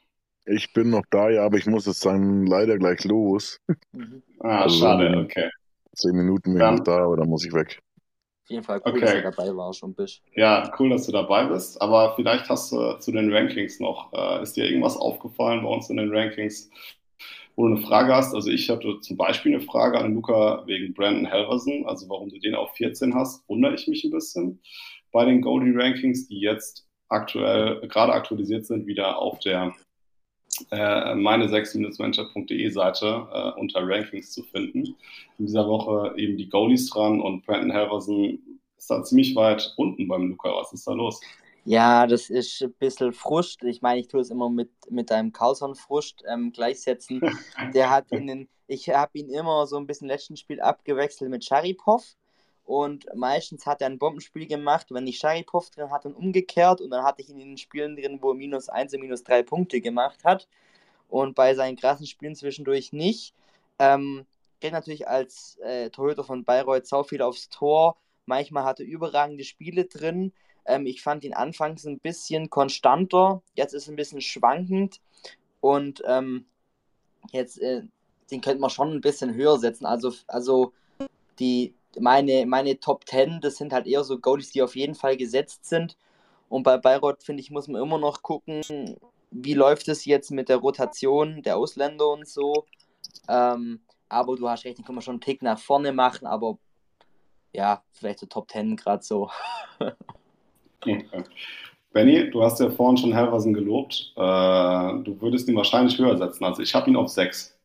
[0.47, 3.61] Ich bin noch da, ja, aber ich muss jetzt dann leider gleich los.
[3.93, 4.23] Mhm.
[4.41, 5.51] Ah, also, schade, okay.
[5.93, 7.81] Zehn Minuten bin ich noch da, aber dann muss ich weg.
[8.45, 9.01] Auf jeden Fall cool, okay.
[9.01, 10.23] dass du dabei warst schon bist.
[10.37, 11.83] Ja, cool, dass du dabei bist.
[11.83, 15.91] Aber vielleicht hast du zu den Rankings noch, äh, ist dir irgendwas aufgefallen bei uns
[15.91, 16.71] in den Rankings,
[17.57, 18.35] wo du eine Frage hast?
[18.35, 22.39] Also ich hatte zum Beispiel eine Frage an Luca wegen Brandon Halverson, also warum du
[22.39, 24.61] den auf 14 hast, wundere ich mich ein bisschen.
[25.11, 29.75] Bei den Goldie Rankings, die jetzt aktuell, gerade aktualisiert sind, wieder auf der
[30.71, 34.97] meine 6-manager.de Seite äh, unter Rankings zu finden.
[35.39, 38.39] In dieser Woche eben die Goalies dran und Brandon Halverson
[38.77, 40.49] ist da ziemlich weit unten beim Luca.
[40.55, 41.21] Was ist da los?
[41.65, 43.65] Ja, das ist ein bisschen Frust.
[43.65, 47.21] Ich meine, ich tue es immer mit, mit einem Carlson-Frust ähm, gleichsetzen.
[47.75, 51.45] Der hat in den, ich habe ihn immer so ein bisschen letzten Spiel abgewechselt mit
[51.45, 52.05] Sharipov
[52.67, 56.91] und meistens hat er ein Bombenspiel gemacht, wenn ich Sharipov drin hatte, dann umgekehrt und
[56.91, 59.45] dann hatte ich ihn in den Spielen drin, wo er minus 1 und minus 3
[59.45, 60.49] Punkte gemacht hat
[61.09, 63.35] und bei seinen krassen Spielen zwischendurch nicht.
[63.79, 64.27] Ähm,
[64.61, 67.97] geht natürlich als äh, Torhüter von Bayreuth sau viel aufs Tor.
[68.27, 70.33] Manchmal hatte er überragende Spiele drin.
[70.65, 75.01] Ähm, ich fand ihn anfangs ein bisschen konstanter, jetzt ist er ein bisschen schwankend
[75.61, 76.47] und ähm,
[77.33, 77.83] jetzt äh,
[78.31, 79.87] den könnte man schon ein bisschen höher setzen.
[79.87, 80.73] Also, also
[81.39, 85.17] die, meine, meine Top 10, das sind halt eher so Goalies, die auf jeden Fall
[85.17, 85.97] gesetzt sind.
[86.49, 88.63] Und bei Bayreuth, finde ich, muss man immer noch gucken,
[89.31, 92.67] wie läuft es jetzt mit der Rotation der Ausländer und so.
[93.29, 96.59] Ähm, aber du hast recht, den können wir schon einen Tick nach vorne machen, aber
[97.53, 99.31] ja, vielleicht so Top 10 gerade so.
[101.93, 104.13] Benny, du hast ja vorhin schon Helversen gelobt.
[104.17, 106.45] Äh, du würdest ihn wahrscheinlich höher setzen.
[106.45, 107.57] Also ich habe ihn auf 6.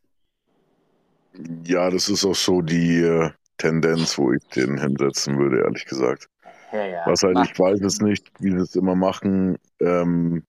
[1.64, 3.30] Ja, das ist auch so die äh,
[3.62, 6.28] Tendenz, wo ich den hinsetzen würde, ehrlich gesagt.
[6.72, 7.06] Ja, ja.
[7.06, 9.56] Was halt, ich weiß es nicht, wie sie es immer machen.
[9.80, 10.44] Ähm,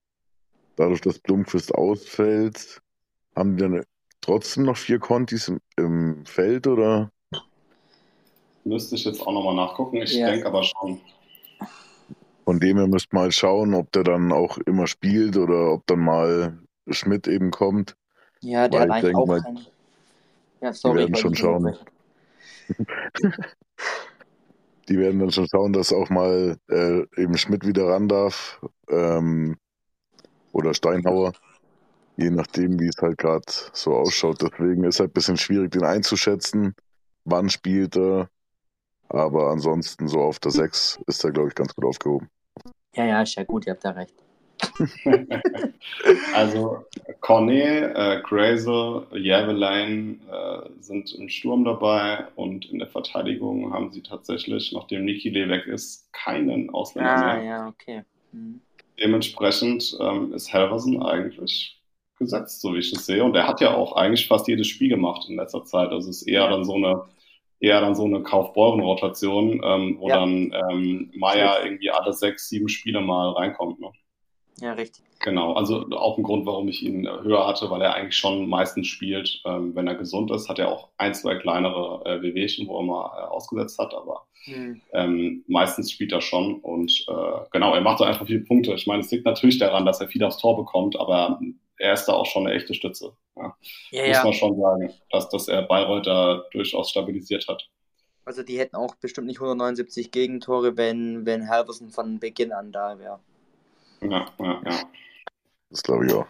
[0.75, 2.81] dadurch, dass Blomqvist ausfällt,
[3.35, 3.83] haben die dann
[4.21, 7.11] trotzdem noch vier Contis im, im Feld oder?
[8.63, 9.97] Müsste ich jetzt auch nochmal nachgucken.
[9.97, 10.31] Ich Ja.
[10.31, 10.99] denke aber schon.
[12.45, 15.99] Von dem her müsst mal schauen, ob der dann auch immer spielt oder ob dann
[15.99, 16.57] mal
[16.89, 17.95] Schmidt eben kommt.
[18.41, 19.67] Ja, der Weil auch mal, keinen.
[20.61, 21.63] Ja, sorry, werden ich schon schauen.
[21.65, 21.85] nicht
[24.89, 28.59] Die werden dann schon schauen, dass auch mal äh, eben Schmidt wieder ran darf.
[28.89, 29.55] Ähm,
[30.51, 31.33] oder Steinhauer.
[32.17, 34.41] Je nachdem, wie es halt gerade so ausschaut.
[34.41, 36.75] Deswegen ist halt ein bisschen schwierig, den einzuschätzen.
[37.25, 38.29] Wann spielt er?
[39.09, 42.29] Aber ansonsten so auf der 6 ist er, glaube ich, ganz gut aufgehoben.
[42.95, 44.22] Ja, ja, ist ja gut, ihr habt ja recht.
[46.33, 46.85] Also
[47.21, 54.01] Cornet, äh, Grazel, Jävelein äh, sind im Sturm dabei und in der Verteidigung haben sie
[54.01, 57.43] tatsächlich, nachdem Nikile weg ist, keinen Ausländer Ah, mehr.
[57.43, 58.03] ja, okay.
[58.31, 58.61] Mhm.
[58.99, 61.81] Dementsprechend ähm, ist Helversen eigentlich
[62.19, 63.23] gesetzt, so wie ich es sehe.
[63.23, 65.89] Und er hat ja auch eigentlich fast jedes Spiel gemacht in letzter Zeit.
[65.89, 66.49] Also es ist eher Ja.
[66.49, 67.03] dann so eine
[67.59, 70.17] eher dann so eine Kaufbeuren-Rotation, ähm, wo Ja.
[70.19, 73.79] dann ähm, Meier irgendwie alle sechs, sieben Spiele mal reinkommt.
[73.79, 73.89] Ne?
[74.59, 75.05] Ja, richtig.
[75.19, 78.87] Genau, also auch ein Grund, warum ich ihn höher hatte, weil er eigentlich schon meistens
[78.87, 79.41] spielt.
[79.45, 82.83] Ähm, wenn er gesund ist, hat er auch ein, zwei kleinere äh, Wehwehchen, wo er
[82.83, 84.81] mal äh, ausgesetzt hat, aber Mhm.
[84.93, 88.73] ähm, meistens spielt er schon und äh, genau, er macht so einfach viele Punkte.
[88.75, 91.39] Ich meine, es liegt natürlich daran, dass er viel aufs Tor bekommt, aber
[91.77, 93.15] er ist da auch schon eine echte Stütze.
[93.37, 93.55] Ja,
[93.91, 94.23] Ja, muss ja.
[94.23, 97.69] man schon sagen, dass, dass er Bayreuth da durchaus stabilisiert hat.
[98.25, 102.99] Also die hätten auch bestimmt nicht 179 Gegentore, wenn, wenn Halverson von Beginn an da
[102.99, 103.21] wäre.
[104.09, 104.79] Ja, ja, ja.
[105.69, 106.27] Das glaube ich auch.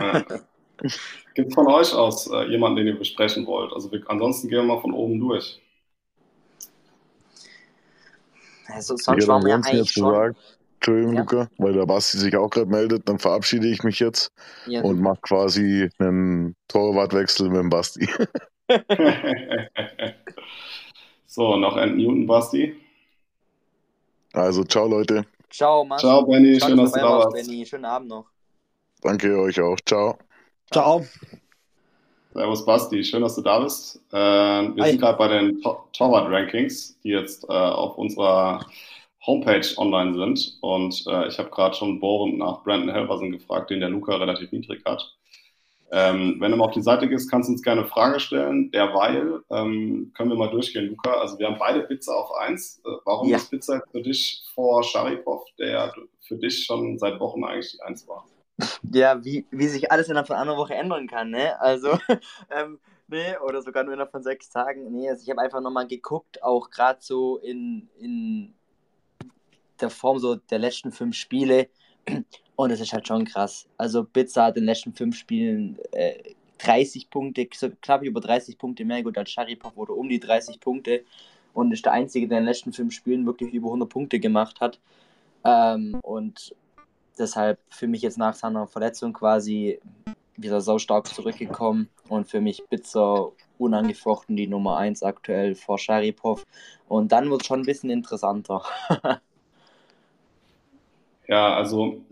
[0.00, 0.24] ja.
[1.34, 3.72] Gibt es von euch aus äh, jemanden, den ihr besprechen wollt?
[3.72, 5.60] Also wir, ansonsten gehen wir mal von oben durch.
[8.66, 10.08] Also sonst waren wir eigentlich jetzt schon.
[10.08, 10.36] gesagt,
[10.76, 11.20] Entschuldigung, Ja.
[11.20, 14.32] Luca, weil der Basti sich auch gerade meldet, dann verabschiede ich mich jetzt
[14.66, 18.08] Ja, und mache quasi einen Torwartwechsel mit dem Basti.
[21.26, 22.74] so, noch Ant Newton, Basti.
[24.32, 25.24] Also, ciao Leute.
[25.52, 25.98] Ciao, Mann.
[25.98, 27.46] Ciao, Benny, Ciao, schön, dass du da warst, warst.
[27.46, 27.66] Benny.
[27.66, 28.26] Schönen Abend noch.
[29.02, 29.78] Danke euch auch.
[29.84, 30.16] Ciao.
[30.72, 31.04] Ciao.
[32.32, 33.96] Servus Basti, schön, dass du da bist.
[34.10, 34.90] Äh, wir Hi.
[34.90, 38.64] sind gerade bei den To- Torwart-Rankings, die jetzt äh, auf unserer
[39.26, 40.56] Homepage online sind.
[40.62, 44.50] Und äh, ich habe gerade schon bohrend nach Brandon Helverson gefragt, den der Luca relativ
[44.50, 45.14] niedrig hat.
[45.94, 48.70] Ähm, wenn du mal auf die Seite gehst, kannst du uns gerne eine Frage stellen.
[48.70, 51.12] Derweil ähm, können wir mal durchgehen, Luca.
[51.12, 52.80] Also wir haben beide Pizza auf 1.
[52.84, 53.36] Äh, warum Ja.
[53.36, 58.08] ist Pizza für dich vor Sharipov, der für dich schon seit Wochen eigentlich die 1
[58.08, 58.24] war?
[58.90, 61.60] Ja, wie, wie sich alles innerhalb von einer Woche ändern kann, ne?
[61.60, 61.90] Also,
[62.50, 62.78] ähm,
[63.08, 64.90] nee, oder sogar nur innerhalb von sechs Tagen.
[64.92, 68.54] Nee, also ich habe einfach nochmal geguckt, auch gerade so in, in
[69.80, 71.68] der Form so der letzten fünf Spiele.
[72.56, 73.66] Und es ist halt schon krass.
[73.76, 78.58] Also, Pizza hat in den letzten fünf Spielen äh, 30 Punkte, so knapp über 30
[78.58, 81.04] Punkte mehr gut als Sharipov oder um die 30 Punkte.
[81.54, 84.60] Und ist der Einzige, der in den letzten fünf Spielen wirklich über 100 Punkte gemacht
[84.60, 84.78] hat.
[85.44, 86.54] Ähm, und
[87.18, 89.80] deshalb für mich jetzt nach seiner Verletzung quasi
[90.36, 96.44] wieder so stark zurückgekommen und für mich Bitzer unangefochten die Nummer 1 aktuell vor Sharipov.
[96.88, 98.62] Und dann wird es schon ein bisschen interessanter.
[101.32, 102.04] Ja, also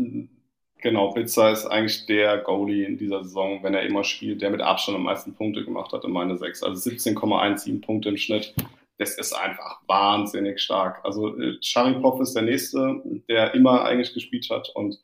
[0.81, 4.63] genau, Pizza ist eigentlich der Goalie in dieser Saison, wenn er immer spielt, der mit
[4.63, 6.63] Abstand am meisten Punkte gemacht hat in meine sechs.
[6.63, 8.55] Also 17,17 Punkte im Schnitt.
[8.97, 11.05] Das ist einfach wahnsinnig stark.
[11.05, 14.99] Also äh, Sharipov ist der Nächste, der immer eigentlich gespielt hat und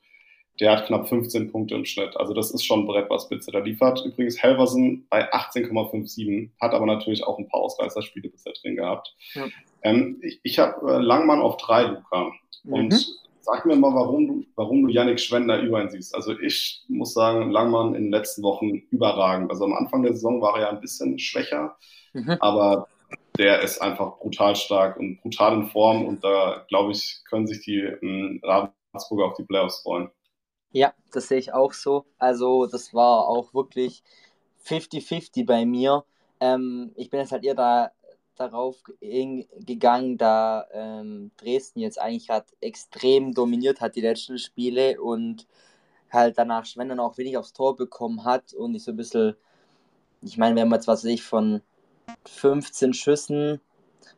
[0.59, 2.17] der hat knapp 15 Punkte im Schnitt.
[2.17, 4.03] Also das ist schon ein Brett, was Pizza da liefert.
[4.03, 9.15] Übrigens Helversen bei 18,57, hat aber natürlich auch ein paar Ausreißerspiele bisher drin gehabt.
[9.35, 9.45] Ja.
[9.83, 12.31] Ähm, ich ich habe äh, Langmann auf drei, Luca.
[12.65, 13.26] Und Mhm.
[13.47, 16.15] Sag mir mal, warum du, warum du Yannick Schwender über ihn siehst.
[16.15, 19.51] Also ich muss sagen, Langmann in den letzten Wochen überragend.
[19.51, 21.77] Also am Anfang der Saison war er ja ein bisschen schwächer,
[22.13, 22.37] Mhm.
[22.39, 22.87] aber
[23.37, 27.61] der ist einfach brutal stark und brutal in Form und da, glaube ich, können sich
[27.65, 30.09] die ähm, Ravensburger auf die Playoffs freuen.
[30.71, 32.05] Ja, das sehe ich auch so.
[32.17, 34.03] Also, das war auch wirklich
[34.59, 36.05] 50-50 bei mir.
[36.39, 37.91] Ähm, ich bin jetzt halt eher da,
[38.39, 45.47] darauf gegangen, da ähm, Dresden jetzt eigentlich gerade extrem dominiert hat die letzten Spiele und
[46.11, 49.35] halt danach Schwend dann auch wenig aufs Tor bekommen hat und ich so ein bisschen,
[50.21, 51.61] ich meine, wenn man jetzt was weiß ich von
[52.25, 53.61] 15 Schüssen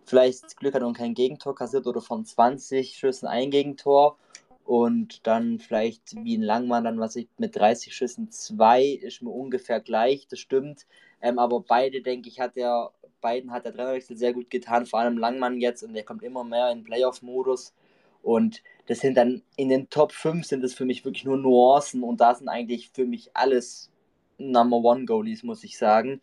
[0.05, 4.17] vielleicht Glück hat und kein Gegentor kassiert oder von 20 Schüssen ein Gegentor
[4.65, 9.31] und dann vielleicht wie ein Langmann, dann was ich mit 30 Schüssen 2 ist mir
[9.31, 10.85] ungefähr gleich, das stimmt.
[11.21, 14.99] Ähm, aber beide, denke ich, hat er, beiden hat der Trainerwechsel sehr gut getan, vor
[14.99, 17.73] allem Langmann jetzt und der kommt immer mehr in Playoff-Modus.
[18.21, 22.03] Und das sind dann in den Top 5 sind es für mich wirklich nur Nuancen
[22.03, 23.91] und da sind eigentlich für mich alles
[24.37, 26.21] Number One Goalies, muss ich sagen.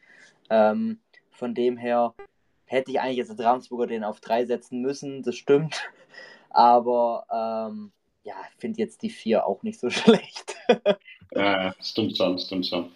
[0.51, 2.15] Ähm, von dem her
[2.65, 5.91] hätte ich eigentlich jetzt Ravensburger den auf 3 setzen müssen, das stimmt.
[6.51, 7.93] Aber ähm,
[8.25, 10.57] ja, finde jetzt die 4 auch nicht so schlecht.
[11.33, 12.91] ja, stimmt schon, stimmt schon.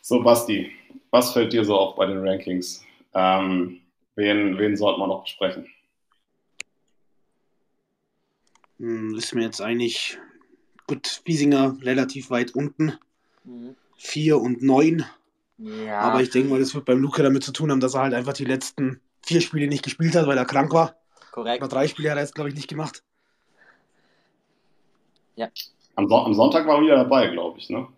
[0.00, 0.70] So, Basti,
[1.10, 2.84] was fällt dir so auf bei den Rankings?
[3.14, 3.80] Ähm,
[4.14, 5.66] wen, wen sollten wir noch besprechen?
[8.78, 10.18] Hm, ist mir jetzt eigentlich
[10.86, 12.94] gut, Wiesinger relativ weit unten.
[13.44, 13.76] Mhm.
[13.96, 15.04] 4 und 9.
[15.58, 16.00] Ja.
[16.00, 18.14] Aber ich denke mal, das wird beim Luca damit zu tun haben, dass er halt
[18.14, 20.94] einfach die letzten vier Spiele nicht gespielt hat, weil er krank war.
[21.32, 21.62] Korrekt.
[21.62, 23.02] Oder drei Spiele hat er jetzt, glaube ich, nicht gemacht.
[25.34, 25.48] Ja.
[25.96, 27.88] Am, so am Sonntag war er wieder dabei, glaube ich, ne?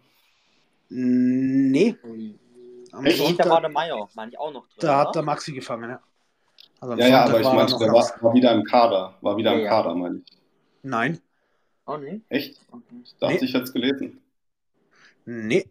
[0.89, 1.97] Nee.
[2.93, 3.19] Am Echt?
[3.19, 4.79] Sonntag, da war der Meier, meine ich auch noch drin.
[4.81, 6.01] Da hat der Maxi gefangen, ja.
[6.81, 9.15] Also ja, ja, aber ich meine, der war, war, wieder im Kader.
[9.21, 10.39] War wieder ja, im Kader, meine ich.
[10.83, 11.21] Nein.
[11.87, 12.21] Oh, nee?
[12.29, 12.59] Echt?
[12.71, 13.45] Das dachte nee.
[13.45, 14.21] ich jetzt gelesen.
[15.27, 15.67] Nee.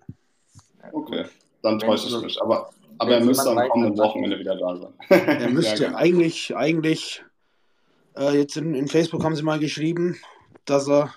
[0.92, 1.26] Okay,
[1.62, 2.42] dann täusche ich mich.
[2.42, 4.94] Aber, aber er müsste am kommenden Wochenende wieder da sein.
[5.10, 7.24] er müsste ja, eigentlich, eigentlich,
[8.16, 10.18] äh, jetzt in, in Facebook haben sie mal geschrieben,
[10.66, 11.14] dass er,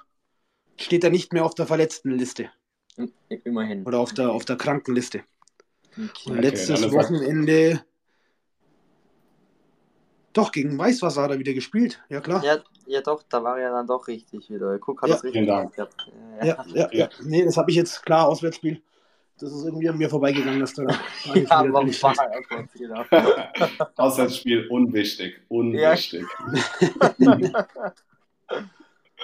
[0.76, 2.50] steht er nicht mehr auf der Verletztenliste.
[3.28, 3.84] Immerhin.
[3.84, 5.22] Oder auf der, auf der Krankenliste.
[5.92, 6.30] Okay.
[6.30, 7.84] Und letztes okay, Wochenende
[10.32, 12.42] doch, gegen Weißwasser hat er wieder gespielt, ja klar.
[12.42, 14.78] Ja, ja doch, da war er dann doch richtig wieder.
[14.78, 15.14] Guck, hat ja.
[15.14, 15.74] das richtig gemacht.
[15.76, 15.88] Ja,
[16.42, 17.08] ja, ja, ja.
[17.22, 18.82] Nee, das habe ich jetzt klar, Auswärtsspiel.
[19.38, 20.84] Das ist irgendwie an mir vorbeigegangen, dass da.
[21.34, 22.14] ja, aber war
[22.74, 23.04] genau.
[23.96, 26.24] Auswärtsspiel unwichtig, unwichtig.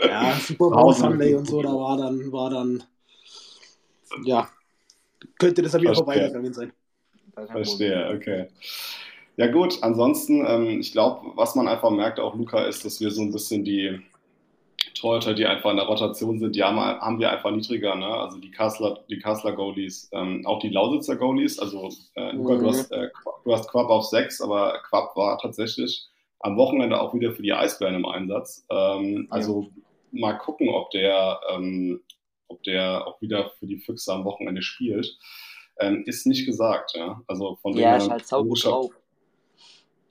[0.02, 2.83] ja, Super Bowl Sunday und so, da war dann, war dann,
[4.24, 4.48] ja,
[5.38, 6.72] könnte das ja wieder vorbeigegangen sein.
[7.46, 8.48] Verstehe, okay.
[9.37, 13.11] Ja gut, ansonsten, ähm, ich glaube, was man einfach merkt, auch Luca, ist, dass wir
[13.12, 14.00] so ein bisschen die
[14.94, 17.94] Torhüter, die einfach in der Rotation sind, die haben, haben wir einfach niedriger.
[17.94, 18.07] Ne?
[18.07, 21.59] Also die Kassler, die Kassler Goalies, ähm, auch die Lausitzer Goalies.
[21.59, 22.59] Also äh, Luca, mhm.
[22.59, 23.09] du, hast, äh,
[23.44, 26.09] du hast Quapp auf 6, aber Quapp war tatsächlich
[26.40, 28.66] am Wochenende auch wieder für die Eisbären im Einsatz.
[28.70, 29.70] Ähm, also
[30.12, 30.20] ja.
[30.20, 32.00] mal gucken, ob der, ähm,
[32.48, 35.18] ob der auch wieder für die Füchse am Wochenende spielt.
[35.78, 37.22] Ähm, ist nicht gesagt, ja.
[37.26, 38.90] Also von ja, ist halt drauf.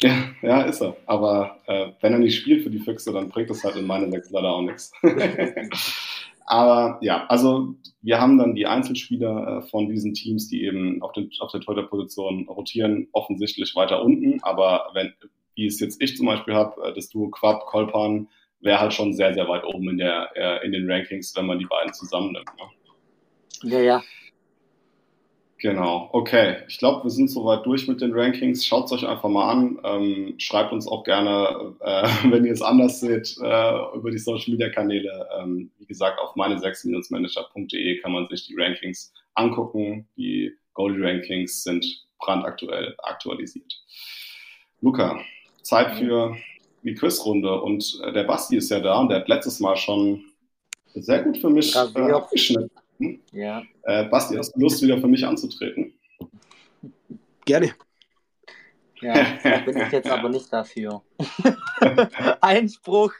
[0.01, 0.95] Ja, ja, ist er.
[1.07, 4.11] Aber äh, wenn er nicht spielt für die Füchse, dann bringt das halt in meinen
[4.11, 4.91] sechs leider auch nichts.
[6.45, 11.11] Aber ja, also wir haben dann die Einzelspieler äh, von diesen Teams, die eben auf,
[11.11, 14.41] den, auf der Torhüterposition rotieren, offensichtlich weiter unten.
[14.43, 15.13] Aber wenn,
[15.55, 18.29] wie es jetzt ich zum Beispiel habe, äh, das Duo Quab, Kolpan,
[18.61, 21.59] wäre halt schon sehr, sehr weit oben in, der, äh, in den Rankings, wenn man
[21.59, 22.49] die beiden zusammennimmt.
[22.57, 23.71] Ne?
[23.71, 24.03] Ja, ja.
[25.59, 26.57] Genau, okay.
[26.67, 28.63] Ich glaube, wir sind soweit durch mit den Rankings.
[28.63, 29.79] Schaut es euch einfach mal an.
[29.83, 34.51] Ähm, schreibt uns auch gerne, äh, wenn ihr es anders seht, äh, über die Social
[34.51, 35.27] Media Kanäle.
[35.39, 40.07] Ähm, wie gesagt, auf meine 6-manager.de kann man sich die Rankings angucken.
[40.15, 41.83] Die Goalie Rankings sind
[42.19, 43.73] brandaktuell aktualisiert.
[44.81, 45.19] Luca,
[45.63, 46.35] Zeit für
[46.83, 47.61] die Quizrunde.
[47.61, 50.23] Und äh, der Basti ist ja da und der hat letztes Mal schon
[50.93, 52.71] sehr gut für mich äh, abgeschnitten.
[53.31, 53.63] Ja.
[53.83, 55.93] Äh, Basti, hast du Lust, wieder für mich anzutreten?
[57.45, 57.73] Gerne.
[59.01, 61.03] Ja, da bin ich jetzt aber nicht dafür.
[62.41, 63.13] Einspruch.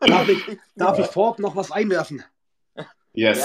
[0.00, 2.22] Darf ich, darf ich vorab noch was einwerfen?
[3.12, 3.38] Yes.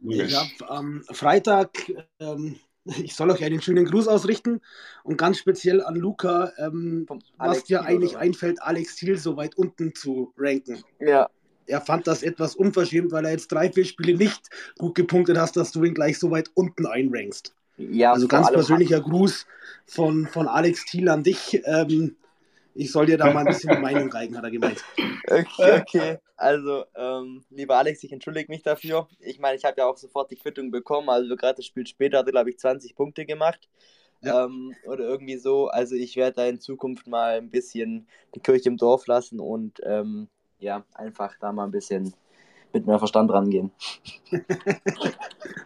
[0.00, 0.24] Ja.
[0.24, 1.70] Ich habe am Freitag,
[2.18, 2.58] ähm,
[3.02, 4.60] ich soll euch einen schönen Gruß ausrichten
[5.04, 7.06] und ganz speziell an Luca, ähm,
[7.38, 10.82] was dir eigentlich einfällt, Alex Thiel so weit unten zu ranken.
[11.00, 11.28] Ja,
[11.66, 15.56] er fand das etwas unverschämt, weil er jetzt drei, vier Spiele nicht gut gepunktet hast,
[15.56, 17.54] dass du ihn gleich so weit unten einrankst.
[17.78, 19.46] Ja, also ganz persönlicher Gruß
[19.86, 21.62] von, von Alex Thiel an dich.
[21.64, 22.16] Ähm,
[22.74, 24.82] ich soll dir da mal ein bisschen die Meinung reigen, hat er gemeint.
[25.26, 26.18] Okay, okay.
[26.36, 29.08] Also, ähm, lieber Alex, ich entschuldige mich dafür.
[29.20, 31.08] Ich meine, ich habe ja auch sofort die Quittung bekommen.
[31.08, 33.68] Also, gerade das Spiel später hat er, glaube ich, 20 Punkte gemacht.
[34.22, 34.44] Ja.
[34.44, 35.68] Ähm, oder irgendwie so.
[35.68, 39.80] Also, ich werde da in Zukunft mal ein bisschen die Kirche im Dorf lassen und
[39.84, 40.28] ähm,
[40.58, 42.14] ja, einfach da mal ein bisschen
[42.72, 43.70] mit mehr Verstand rangehen.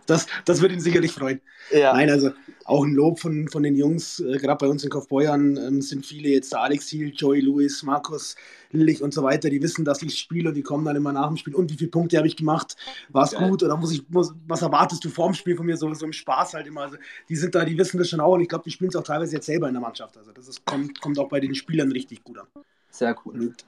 [0.06, 1.40] das, das wird ihn sicherlich freuen.
[1.70, 1.92] Ja.
[1.92, 2.30] Nein, also
[2.64, 6.04] auch ein Lob von, von den Jungs, äh, gerade bei uns in Kaufbeuern ähm, sind
[6.04, 8.36] viele jetzt der Alex Hiel, Joey Lewis, Markus
[8.72, 11.28] Lillich und so weiter, die wissen, dass ich spiele und die kommen dann immer nach
[11.28, 11.54] dem Spiel.
[11.54, 12.76] Und wie viele Punkte habe ich gemacht?
[13.08, 15.76] War es gut oder muss ich, muss, was erwartest du vorm Spiel von mir?
[15.76, 16.82] So, so im Spaß halt immer.
[16.82, 16.96] Also
[17.28, 19.04] die sind da, die wissen das schon auch und ich glaube, die spielen es auch
[19.04, 20.16] teilweise jetzt selber in der Mannschaft.
[20.16, 22.46] Also das ist, kommt, kommt auch bei den Spielern richtig gut an.
[22.90, 23.34] Sehr cool.
[23.34, 23.64] Und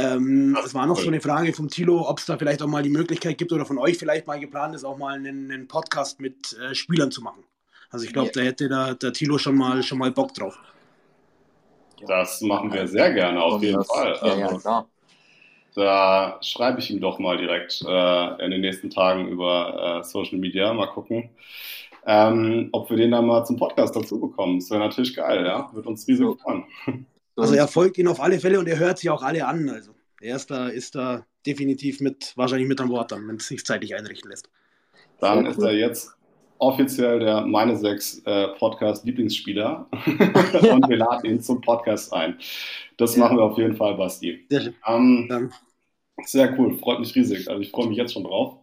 [0.00, 2.82] Ähm, es war noch so eine Frage vom Tilo, ob es da vielleicht auch mal
[2.82, 6.20] die Möglichkeit gibt oder von euch vielleicht mal geplant ist, auch mal einen, einen Podcast
[6.20, 7.44] mit äh, Spielern zu machen.
[7.90, 8.32] Also ich glaube, ja.
[8.34, 10.58] da hätte da, der Tilo schon mal, schon mal Bock drauf.
[12.06, 14.16] Das machen wir sehr gerne, auf jeden das, Fall.
[14.22, 14.88] Ja, ja, also, klar.
[15.74, 20.38] Da schreibe ich ihm doch mal direkt äh, in den nächsten Tagen über äh, Social
[20.38, 20.72] Media.
[20.72, 21.30] Mal gucken,
[22.06, 24.58] ähm, ob wir den dann mal zum Podcast dazu bekommen.
[24.58, 25.70] Das wäre natürlich geil, ja.
[25.72, 26.64] Wird uns riesig freuen.
[27.36, 29.68] Also er folgt ihn auf alle Fälle und er hört sich auch alle an.
[29.68, 33.46] Also er ist da, ist da definitiv mit, wahrscheinlich mit an Bord dann, wenn es
[33.46, 34.50] sich zeitlich einrichten lässt.
[35.20, 36.14] Dann ist er jetzt
[36.58, 42.38] offiziell der Meine Sechs äh, Podcast Lieblingsspieler und wir laden ihn zum Podcast ein.
[42.96, 43.24] Das ja.
[43.24, 44.44] machen wir auf jeden Fall, Basti.
[44.48, 44.74] Sehr schön.
[44.86, 45.50] Ähm,
[46.24, 47.48] sehr cool, freut mich riesig.
[47.48, 48.58] Also ich freue mich jetzt schon drauf.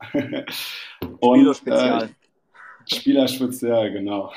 [1.19, 2.03] und, Spielerspezial.
[2.03, 4.31] Äh, Spielerspezial, genau.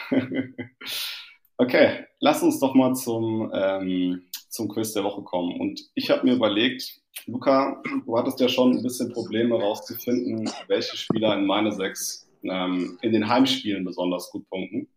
[1.60, 5.60] Okay, lass uns doch mal zum, ähm, zum Quiz der Woche kommen.
[5.60, 10.96] Und ich habe mir überlegt, Luca, du hattest ja schon ein bisschen Probleme rauszufinden, welche
[10.96, 14.88] Spieler in meine sechs ähm, in den Heimspielen besonders gut punkten.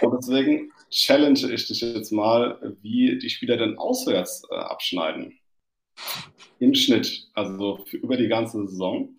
[0.00, 5.38] Und deswegen challenge ich dich jetzt mal, wie die Spieler denn auswärts äh, abschneiden.
[6.60, 9.14] Im Schnitt, also für, über die ganze Saison.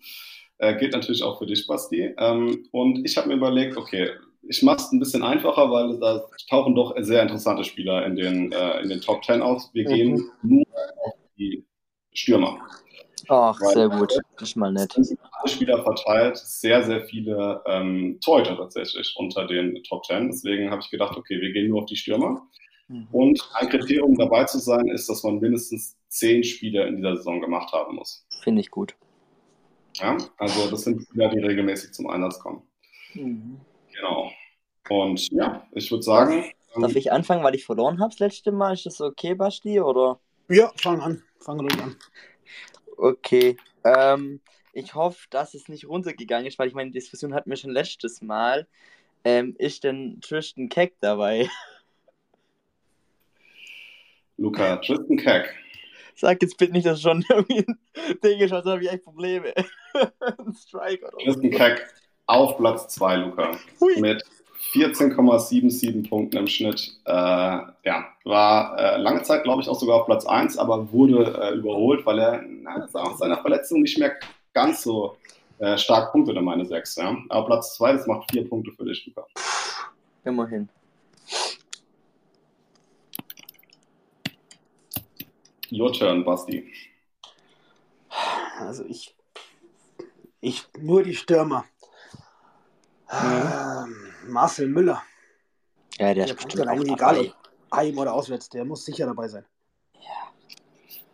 [0.58, 2.12] Äh, geht natürlich auch für dich, Basti.
[2.18, 4.10] Ähm, und ich habe mir überlegt, okay,
[4.42, 8.52] ich mache es ein bisschen einfacher, weil da tauchen doch sehr interessante Spieler in den,
[8.52, 9.70] äh, in den Top 10 aus.
[9.72, 9.94] Wir mhm.
[9.94, 10.64] gehen nur
[11.04, 11.64] auf die
[12.12, 12.58] Stürmer.
[13.28, 14.12] Ach, sehr gut.
[14.38, 14.92] Das ist mal nett.
[15.46, 20.28] Spieler verteilt, sehr, sehr viele ähm, Torhüter tatsächlich unter den Top 10.
[20.28, 22.42] Deswegen habe ich gedacht, okay, wir gehen nur auf die Stürmer.
[22.88, 23.06] Mhm.
[23.12, 27.40] Und ein Kriterium dabei zu sein, ist, dass man mindestens zehn Spiele in dieser Saison
[27.40, 28.26] gemacht haben muss.
[28.42, 28.96] Finde ich gut.
[29.94, 32.62] Ja, also das sind Spieler, die regelmäßig zum Einsatz kommen.
[33.14, 33.60] Mhm.
[34.00, 34.32] Genau.
[34.88, 36.44] Und ja, ich würde sagen.
[36.74, 38.74] Darf ich anfangen, weil ich verloren habe das letzte Mal?
[38.74, 39.80] Ist das okay, Basti?
[39.80, 40.20] Oder?
[40.48, 41.22] Ja, fang an.
[41.40, 41.96] Fang ruhig an.
[42.96, 43.56] Okay.
[43.84, 44.40] Ähm,
[44.72, 48.22] ich hoffe, dass es nicht runtergegangen ist, weil ich meine, Diskussion hatten wir schon letztes
[48.22, 48.66] Mal.
[49.24, 51.48] Ähm, ist denn Tristan Keck dabei?
[54.36, 55.54] Luca, Tristan Keck.
[56.14, 57.78] Sag jetzt bitte nicht, dass schon irgendwie ein
[58.22, 59.52] Ding ist, also habe ich echt Probleme.
[59.94, 61.86] ein Strike oder Tristan Keck
[62.30, 63.50] auf Platz 2, Luca.
[63.80, 64.00] Hui.
[64.00, 64.24] Mit
[64.72, 66.96] 14,77 Punkten im Schnitt.
[67.04, 71.38] Äh, ja, war äh, lange Zeit, glaube ich, auch sogar auf Platz 1, aber wurde
[71.40, 74.14] äh, überholt, weil er na, nach seiner Verletzung nicht mehr
[74.52, 75.16] ganz so
[75.58, 76.96] äh, stark punktet meine 6.
[76.96, 77.16] Ja.
[77.28, 79.26] Aber Platz 2, das macht vier Punkte für dich, Luca.
[80.24, 80.68] Immerhin.
[85.72, 86.72] Your turn, Basti.
[88.58, 89.14] Also ich,
[90.40, 91.64] ich nur die Stürmer.
[93.12, 94.32] Mhm.
[94.32, 95.02] Marcel Müller.
[95.98, 97.34] Ja, der, der ist bestimmt eigentlich egal, ob
[97.74, 99.44] heim oder auswärts, der muss sicher dabei sein.
[99.94, 100.32] Ja.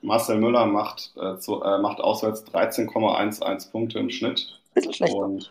[0.03, 4.61] Marcel Müller macht, äh, zu, äh, macht auswärts 13,11 Punkte im Schnitt.
[4.75, 5.17] Bisschen schlechter.
[5.17, 5.51] Und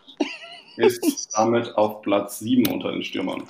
[0.76, 3.44] ist damit auf Platz 7 unter den Stürmern.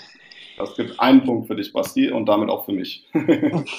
[0.56, 3.06] Das gibt einen Punkt für dich, Basti, und damit auch für mich.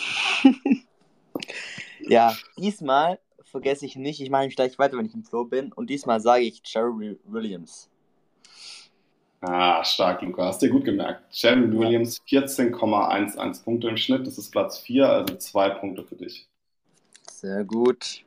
[2.02, 5.74] ja, diesmal vergesse ich nicht, ich mache mich gleich weiter, wenn ich im Flow bin,
[5.74, 7.90] und diesmal sage ich Jerry Williams.
[9.42, 10.46] Ah, stark, Luca.
[10.46, 11.24] Hast dir gut gemerkt.
[11.36, 14.26] Shannon Williams 14,11 Punkte im Schnitt.
[14.26, 16.48] Das ist Platz 4, also zwei Punkte für dich.
[17.32, 18.24] Sehr gut.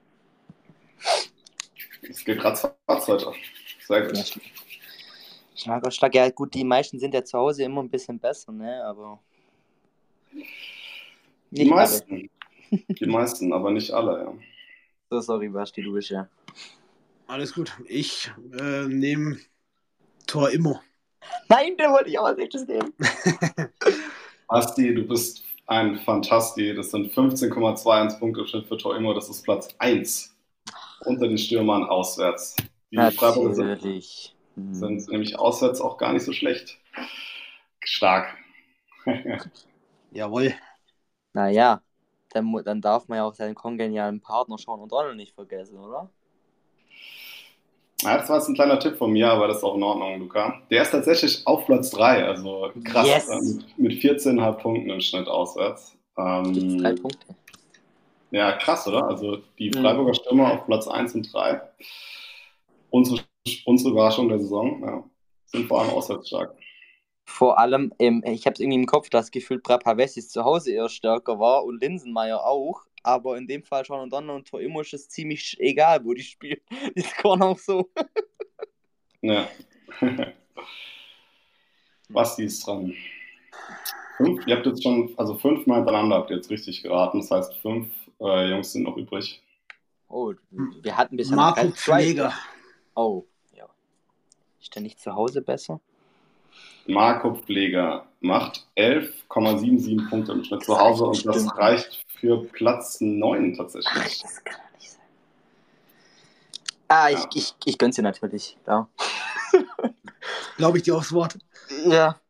[2.09, 3.33] Es geht ratzfatz heute.
[3.87, 4.41] Sehr gut.
[5.57, 6.15] Ich mag auch stark.
[6.15, 8.85] Ja, gut, die meisten sind ja zu Hause immer ein bisschen besser, ne?
[8.85, 9.21] Aber.
[11.51, 12.13] die meisten.
[12.13, 12.31] Alle.
[12.89, 14.33] Die meisten, aber nicht alle, ja.
[15.11, 16.29] So, sorry, Basti, du bist ja.
[17.27, 17.77] Alles gut.
[17.87, 19.39] Ich äh, nehme
[20.29, 20.81] Tor immer.
[21.49, 22.93] Nein, der wollte ich auch als nächstes nehmen.
[24.49, 26.75] Basti, du bist ein Fantasti.
[26.75, 29.14] Das sind 15,21 Punkte Schnitt für Torimo.
[29.14, 30.37] Das ist Platz 1
[31.05, 32.57] unter den Stürmern auswärts.
[32.91, 34.75] Die Freiburger sind, hm.
[34.75, 36.79] sind nämlich auswärts auch gar nicht so schlecht.
[37.85, 38.37] Stark.
[40.11, 40.55] Jawohl.
[41.33, 41.83] Naja,
[42.31, 46.11] dann, dann darf man ja auch seinen kongenialen Partner Sean und Donald nicht vergessen, oder?
[48.03, 50.20] Ja, das war jetzt ein kleiner Tipp von mir, aber das ist auch in Ordnung,
[50.20, 50.61] Luca.
[50.70, 53.28] Der ist tatsächlich auf Platz 3, also krass, yes.
[53.28, 55.96] ähm, mit 14,5 Punkten im Schnitt auswärts.
[56.16, 57.26] Ähm, drei Punkte.
[58.30, 59.07] Ja, krass, oder?
[59.07, 59.82] Also die mhm.
[59.82, 61.61] Freiburger Stürmer auf Platz 1 und 3.
[62.90, 63.20] Unsere,
[63.66, 65.05] unsere Überraschung der Saison, ja,
[65.46, 66.55] sind vor allem auswärts stark.
[67.26, 70.88] Vor allem, ähm, ich habe es irgendwie im Kopf, dass gefühlt Brapavessis zu Hause eher
[70.88, 74.94] stärker war und Linsenmeier auch aber in dem Fall schon und dann und Torimo ist
[74.94, 76.61] es ziemlich egal, wo die spielen.
[76.96, 77.90] Die scoren auch so.
[79.22, 79.48] ja.
[82.09, 82.94] Basti ist dran.
[84.16, 87.20] Fünf, ihr habt jetzt schon, also fünfmal hintereinander habt ihr jetzt richtig geraten.
[87.20, 87.88] Das heißt, fünf
[88.20, 89.42] äh, Jungs sind noch übrig.
[90.09, 92.34] Oh, wir hatten bisher Marco Pfleger.
[92.94, 93.68] Oh, ja.
[94.61, 95.80] Ist der nicht zu Hause besser?
[96.91, 103.55] Marco Pfleger macht 11,77 Punkte im Schnitt zu Hause und das reicht für Platz 9
[103.55, 103.93] tatsächlich.
[103.95, 105.01] Ach, das kann nicht sein.
[106.88, 107.28] Ah, ich, ja.
[107.34, 108.88] ich, ich gönn's dir natürlich, ja.
[110.57, 111.38] Glaube ich dir aufs Wort.
[111.86, 112.20] Ja.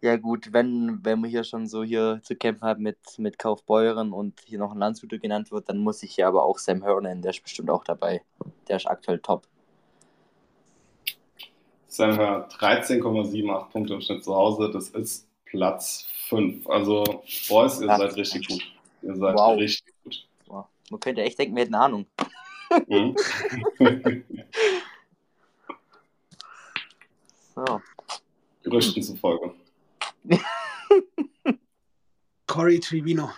[0.00, 4.12] Ja gut, wenn, wenn wir hier schon so hier zu kämpfen haben mit, mit Kaufbeuren
[4.12, 7.00] und hier noch ein Landshuter genannt wird, dann muss ich ja aber auch Sam Hör
[7.00, 8.22] nennen, der ist bestimmt auch dabei.
[8.68, 9.46] Der ist aktuell top.
[11.96, 16.68] Hör 13,78 Punkte im Schnitt zu Hause, das ist Platz 5.
[16.68, 17.04] Also,
[17.48, 18.62] Boys, ihr Platz seid richtig gut.
[19.02, 19.56] Ihr seid wow.
[19.56, 20.26] richtig gut.
[20.46, 20.66] Wow.
[20.90, 22.06] Man könnte echt denken, wir hätten Ahnung.
[22.88, 23.14] Mhm.
[27.54, 27.80] so.
[28.64, 29.54] Gerüchten zufolge.
[32.46, 33.30] Corey Trivino.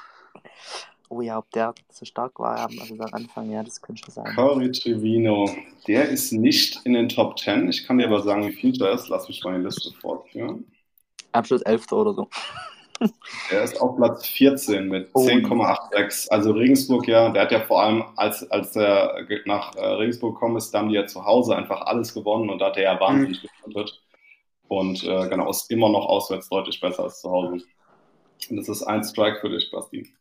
[1.16, 4.34] Oh ja, ob der so stark war, also am Anfang, ja, das könnte schon sein.
[4.34, 5.48] Corey Trivino,
[5.86, 7.70] der ist nicht in den Top 10.
[7.70, 9.08] Ich kann dir aber sagen, wie viel da ist.
[9.08, 10.70] Lass mich mal die Liste fortführen.
[11.32, 11.90] Abschluss 11.
[11.92, 12.28] oder so.
[13.50, 16.30] Er ist auf Platz 14 mit oh, 10,86.
[16.30, 20.56] Also Regensburg, ja, der hat ja vor allem, als, als er nach äh, Regensburg gekommen
[20.56, 22.98] ist, da haben die ja zu Hause einfach alles gewonnen und da hat er ja
[22.98, 23.84] wahnsinnig mhm.
[24.68, 27.62] Und äh, genau, ist immer noch auswärts deutlich besser als zu Hause.
[28.48, 30.14] Und das ist ein Strike für dich, Basti.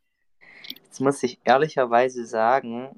[0.96, 2.98] Jetzt muss ich ehrlicherweise sagen,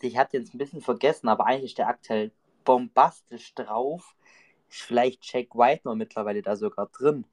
[0.00, 2.32] ich hatte jetzt ein bisschen vergessen, aber eigentlich ist der aktuell
[2.64, 4.16] bombastisch drauf.
[4.68, 7.24] Ist vielleicht Jack White mittlerweile da sogar drin.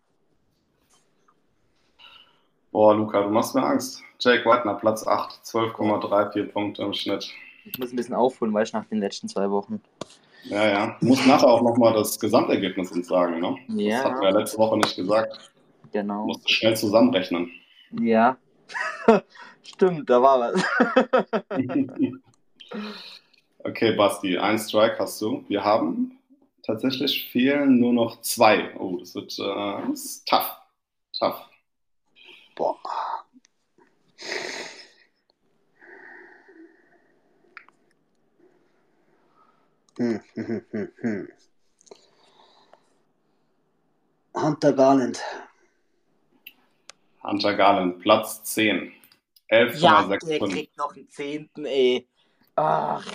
[2.71, 4.03] Boah, Luca, du machst mir Angst.
[4.19, 7.31] Jake Whitener, Platz 8, 12,34 Punkte im Schnitt.
[7.65, 9.81] Ich muss ein bisschen aufholen, weil ich nach den letzten zwei Wochen.
[10.43, 10.97] Ja, ja.
[10.99, 13.57] Du musst nachher auch nochmal das Gesamtergebnis uns sagen, ne?
[13.69, 14.03] Ja.
[14.03, 15.51] Das hat er letzte Woche nicht gesagt.
[15.91, 16.21] Genau.
[16.21, 17.49] Du musst schnell zusammenrechnen.
[17.99, 18.37] Ja.
[19.73, 20.63] Stimmt, da war was.
[23.59, 25.43] okay, Basti, ein Strike hast du.
[25.47, 26.19] Wir haben
[26.63, 28.75] tatsächlich fehlen nur noch zwei.
[28.77, 30.57] Oh, das wird äh, das ist tough.
[31.17, 31.49] Tough.
[32.55, 32.77] Boah.
[39.97, 40.63] Hm, hm,
[41.01, 41.27] hm,
[44.33, 45.21] Hunter Garland.
[47.23, 48.93] Hunter Garland, Platz 10.
[49.51, 52.07] 11,6 ja, der kriegt noch einen Zehnten, ey.
[52.55, 53.05] Ach.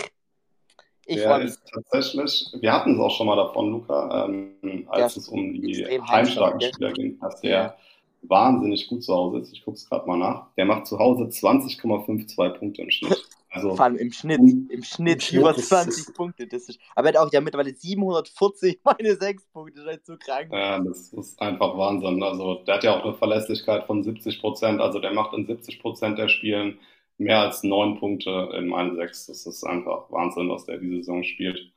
[1.08, 5.20] Ich der ist tatsächlich, wir hatten es auch schon mal davon, Luca, ähm, als ja,
[5.20, 7.76] es um die heimstarken Spieler ging, dass der ja.
[8.22, 9.52] wahnsinnig gut zu Hause ist.
[9.52, 10.48] Ich gucke es gerade mal nach.
[10.56, 13.24] Der macht zu Hause 20,52 Punkte im Schnitt.
[13.56, 16.46] Also, Vor allem im Schnitt, im Schnitt, im über 20 Punkte.
[16.46, 20.06] Das ist, aber er hat auch ja mittlerweile 740 meine 6 Punkte, das ist halt
[20.06, 20.52] so krank.
[20.52, 22.22] Ja, das ist einfach Wahnsinn.
[22.22, 24.80] Also der hat ja auch eine Verlässlichkeit von 70 Prozent.
[24.82, 26.78] Also der macht in 70 Prozent der Spielen
[27.16, 29.26] mehr als 9 Punkte in meinen 6.
[29.26, 31.72] Das ist einfach Wahnsinn, was der diese Saison spielt.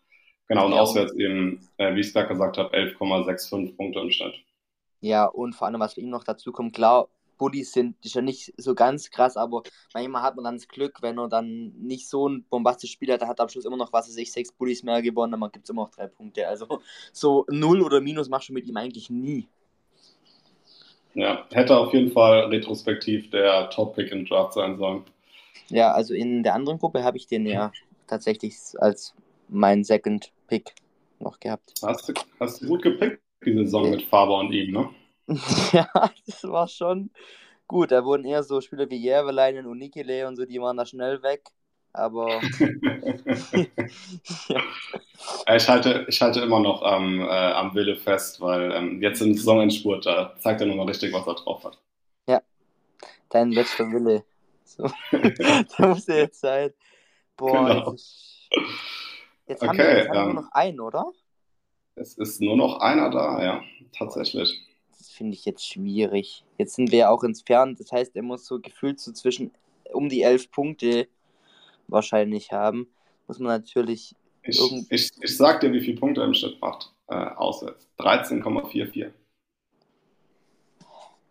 [0.47, 4.11] Genau, und ja, auswärts eben, äh, wie ich es gerade gesagt habe, 11,65 Punkte im
[4.11, 4.33] Schnitt.
[4.99, 7.07] Ja, und vor allem, was für ihn noch dazu kommt, klar,
[7.39, 9.63] Bullies sind, ist ja nicht so ganz krass, aber
[9.95, 13.21] manchmal hat man dann das Glück, wenn er dann nicht so ein bombastisches Spiel hat,
[13.21, 15.63] der hat am Schluss immer noch, was weiß ich, sechs Bullies mehr gewonnen, dann gibt
[15.65, 16.47] es immer noch drei Punkte.
[16.47, 16.81] Also
[17.11, 19.47] so null oder minus machst du mit ihm eigentlich nie.
[21.15, 25.03] Ja, hätte auf jeden Fall retrospektiv der Top-Pick im Draft sein sollen.
[25.69, 27.71] Ja, also in der anderen Gruppe habe ich den ja
[28.07, 29.15] tatsächlich als
[29.47, 30.73] mein Second Pick
[31.19, 31.73] noch gehabt.
[31.83, 34.89] Hast du, hast du gut gepickt, diese Saison mit Faber und ihm, ne?
[35.73, 35.87] ja,
[36.25, 37.11] das war schon
[37.67, 37.91] gut.
[37.91, 41.21] Da wurden eher so Spieler wie Järveleinen und Nikile und so, die waren da schnell
[41.23, 41.43] weg.
[41.93, 42.39] Aber.
[44.47, 44.61] ja.
[45.55, 49.33] Ich halte, ich halte immer noch am, äh, am Wille fest, weil ähm, jetzt im
[49.33, 51.79] Saisonendspurt, da zeigt er nochmal richtig, was er drauf hat.
[52.27, 52.41] Ja,
[53.29, 54.23] dein letzter Wille.
[54.63, 54.89] So.
[55.77, 56.71] da muss er jetzt sein.
[57.37, 57.91] Boah, genau.
[57.91, 58.49] jetzt,
[59.47, 61.11] jetzt, haben wir, jetzt haben wir nur ähm, noch einen, oder?
[61.95, 63.61] Es ist nur noch einer da, ja,
[63.97, 64.68] tatsächlich
[65.07, 66.43] finde ich jetzt schwierig.
[66.57, 69.51] Jetzt sind wir auch entfernt, das heißt, er muss so gefühlt so zwischen
[69.93, 71.07] um die elf Punkte
[71.87, 72.87] wahrscheinlich haben.
[73.27, 74.15] Muss man natürlich.
[74.43, 76.93] Ich, ich, ich sag dir, wie viele Punkte er im Schnitt macht.
[77.07, 77.87] Äh, auswärts.
[77.99, 79.11] 13,44.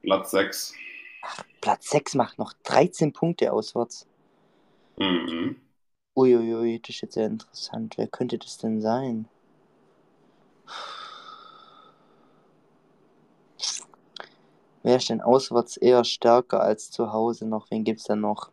[0.02, 0.74] Platz 6.
[1.22, 4.06] Ach, Platz 6 macht noch 13 Punkte auswärts.
[4.96, 5.56] Mhm.
[6.16, 7.96] Uiuiui, das ist jetzt sehr interessant.
[7.96, 9.28] Wer könnte das denn sein?
[14.88, 17.70] Wer ist denn auswärts eher stärker als zu Hause noch?
[17.70, 18.50] Wen gibt es denn noch?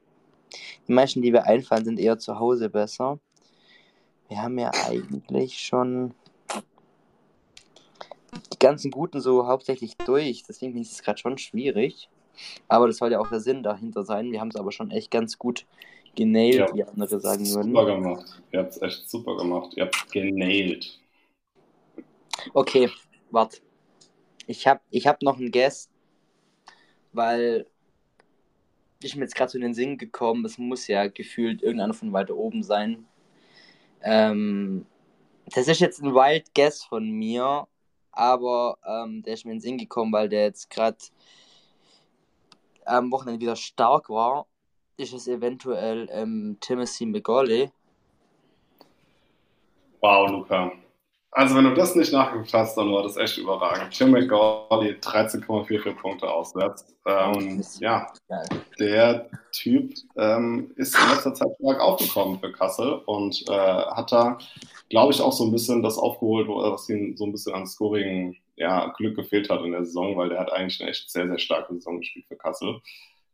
[0.86, 3.20] Die meisten, die wir einfallen, sind eher zu Hause besser.
[4.28, 6.14] Wir haben ja eigentlich schon
[8.52, 10.44] die ganzen Guten so hauptsächlich durch.
[10.46, 12.10] Deswegen ist es gerade schon schwierig.
[12.68, 14.34] Aber das soll ja auch der Sinn dahinter sein.
[14.34, 15.66] Wir haben es aber schon echt ganz gut
[16.16, 17.72] genailt, ja, wie andere sagen würden.
[17.72, 18.44] Super gemacht.
[18.52, 19.72] Ihr habt es echt super gemacht.
[19.78, 21.00] Ihr habt genailt.
[22.54, 22.90] Okay,
[23.32, 23.62] warte.
[24.48, 25.95] Ich habe ich hab noch einen Guest,
[27.16, 27.66] weil
[29.01, 32.13] ich mir jetzt gerade so in den Sinn gekommen, es muss ja gefühlt irgendeiner von
[32.13, 33.05] weiter oben sein.
[34.01, 34.86] Ähm,
[35.53, 37.68] das ist jetzt ein Wild Guess von mir,
[38.11, 40.97] aber ähm, der ist mir in den Sinn gekommen, weil der jetzt gerade
[42.86, 44.47] am Wochenende wieder stark war.
[44.97, 47.72] Ist es eventuell ähm, Timothy McGauley?
[49.99, 50.72] Wow, Luca.
[51.38, 53.92] Also, wenn du das nicht nachgeguckt hast, dann war das echt überragend.
[53.92, 56.96] Tim McGauley 13,44 Punkte auswärts.
[57.06, 58.08] Ähm, ja,
[58.80, 64.38] der Typ ähm, ist in letzter Zeit stark aufgekommen für Kassel und äh, hat da,
[64.90, 68.38] glaube ich, auch so ein bisschen das aufgeholt, was ihm so ein bisschen an Scoring
[68.56, 71.40] ja, Glück gefehlt hat in der Saison, weil der hat eigentlich eine echt sehr, sehr
[71.40, 72.80] starke Saison gespielt für Kassel.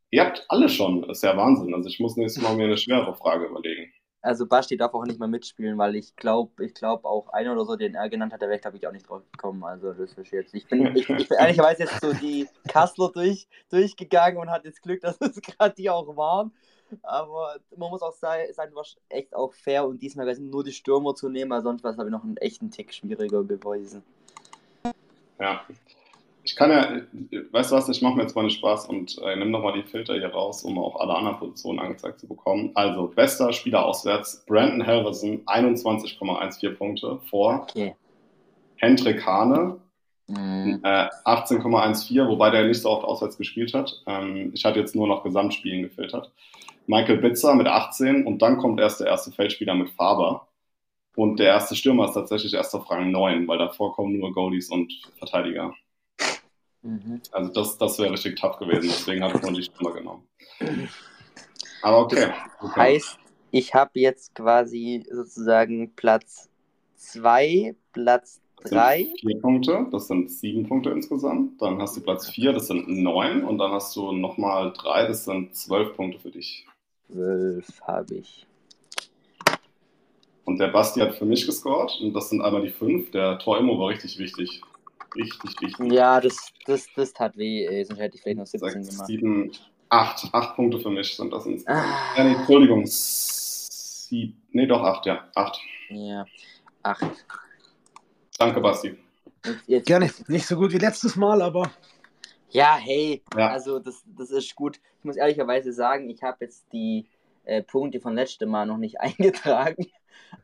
[0.10, 1.76] Ihr habt alle schon, ist ja Wahnsinn.
[1.76, 3.93] Also ich muss nächstes Mal mir eine schwere Frage überlegen.
[4.24, 7.65] Also Basti darf auch nicht mehr mitspielen, weil ich glaube, ich glaube auch einer oder
[7.65, 9.63] so, den er genannt hat, der wäre, glaube ich, auch nicht drauf gekommen.
[9.63, 10.53] Also das ist jetzt.
[10.53, 14.84] Ich bin, ich, ich bin ehrlicherweise jetzt so die Kassler durch, durchgegangen und hatte jetzt
[14.84, 16.51] Glück, dass es gerade die auch waren.
[17.01, 21.15] Aber man muss auch sagen, war echt auch fair und diesmal wäre nur die Stürmer
[21.15, 24.03] zu nehmen, weil sonst war es, glaube ich, noch einen echten Tick schwieriger gewesen.
[25.39, 25.65] Ja,
[26.52, 27.02] ich kann ja,
[27.54, 29.88] weißt du was, ich mache mir jetzt mal einen Spaß und äh, nehme nochmal die
[29.88, 32.72] Filter hier raus, um auch alle anderen Positionen angezeigt zu bekommen.
[32.74, 37.95] Also, bester Spieler auswärts, Brandon Helverson, 21,14 Punkte vor okay.
[38.76, 39.78] Hendrik Hane,
[40.28, 40.82] mhm.
[40.84, 44.04] äh, 18,14, wobei der nicht so oft auswärts gespielt hat.
[44.06, 46.34] Ähm, ich hatte jetzt nur noch Gesamtspielen gefiltert.
[46.86, 50.49] Michael Bitzer mit 18 und dann kommt erst der erste Feldspieler mit Faber.
[51.16, 54.70] Und der erste Stürmer ist tatsächlich erst auf Rang 9, weil davor kommen nur Goalies
[54.70, 55.74] und Verteidiger.
[56.84, 57.21] Mhm.
[57.32, 60.23] Also das, das wäre richtig tough gewesen, deswegen habe ich nur die Stimme genommen.
[61.82, 62.32] Aber okay.
[62.61, 63.19] Das heißt,
[63.51, 66.49] ich habe jetzt quasi sozusagen Platz
[66.95, 69.13] 2, Platz 3.
[69.19, 71.61] Vier Punkte, das sind sieben Punkte insgesamt.
[71.61, 73.43] Dann hast du Platz 4, das sind neun.
[73.43, 76.65] Und dann hast du nochmal drei, das sind zwölf Punkte für dich.
[77.07, 78.45] Zwölf habe ich.
[80.45, 83.11] Und der Basti hat für mich gescored und das sind einmal die fünf.
[83.11, 84.61] Der Tor-Immo war richtig wichtig.
[85.16, 85.91] Richtig wichtig.
[85.91, 87.84] Ja, das, das, das tat weh, ey.
[87.84, 89.07] sonst hätte ich vielleicht noch 17 gemacht.
[89.07, 89.51] Sieben,
[89.89, 91.86] acht, acht Punkte für mich sind das insgesamt.
[91.86, 92.18] Ah.
[92.18, 92.84] Ja, nee, Entschuldigung.
[92.86, 95.30] Sieb, nee, doch acht, ja.
[95.36, 95.59] Acht.
[95.89, 96.26] Ja,
[96.84, 97.26] acht.
[98.38, 98.97] Danke, Basti.
[99.43, 99.86] Jetzt, jetzt.
[99.88, 100.09] Gerne.
[100.28, 101.72] Nicht so gut wie letztes Mal, aber.
[102.49, 103.49] Ja, hey, ja.
[103.49, 104.80] also das, das ist gut.
[104.99, 107.07] Ich muss ehrlicherweise sagen, ich habe jetzt die
[107.45, 109.88] äh, Punkte von letztem Mal noch nicht eingetragen.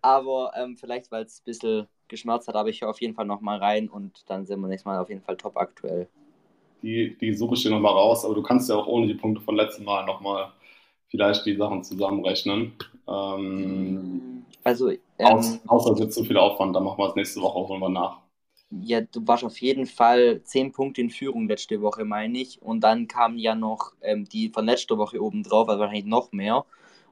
[0.02, 3.26] Aber ähm, vielleicht, weil es ein bisschen geschmerzt hat, aber ich höre auf jeden Fall
[3.26, 6.08] nochmal rein und dann sind wir nächstes Mal auf jeden Fall top aktuell.
[6.82, 9.42] Die, die suche ich dir nochmal raus, aber du kannst ja auch ohne die Punkte
[9.42, 10.52] von letztem Mal nochmal
[11.08, 12.74] vielleicht die Sachen zusammenrechnen.
[13.08, 17.42] Ähm, also, ähm, aus, außer es wird zu viel Aufwand, dann machen wir es nächste
[17.42, 18.20] Woche, holen wir nach.
[18.70, 22.62] Ja, du warst auf jeden Fall 10 Punkte in Führung letzte Woche, meine ich.
[22.62, 26.34] Und dann kamen ja noch ähm, die von letzter Woche oben drauf, also wahrscheinlich noch
[26.34, 26.66] mehr.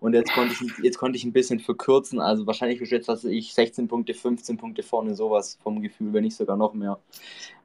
[0.05, 2.19] Und jetzt konnte ich, jetzt konnte ich ein bisschen verkürzen.
[2.19, 6.35] Also wahrscheinlich geschätzt, dass ich 16 Punkte, 15 Punkte vorne, sowas vom Gefühl, wenn nicht
[6.35, 6.99] sogar noch mehr.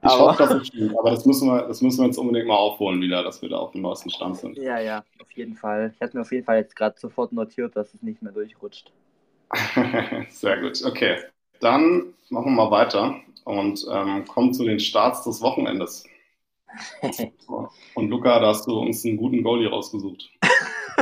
[0.01, 0.97] Ich aber, hoffe, das stimmt.
[0.97, 3.57] Aber das müssen, wir, das müssen wir uns unbedingt mal aufholen wieder, dass wir da
[3.57, 4.57] auf dem neuesten Stand sind.
[4.57, 5.93] Ja, ja, auf jeden Fall.
[5.93, 8.91] Ich hatte mir auf jeden Fall jetzt gerade sofort notiert, dass es nicht mehr durchrutscht.
[10.29, 10.83] Sehr gut.
[10.83, 11.17] Okay.
[11.59, 16.05] Dann machen wir mal weiter und ähm, kommen zu den Starts des Wochenendes.
[17.93, 20.31] und Luca, da hast du uns einen guten Goalie rausgesucht.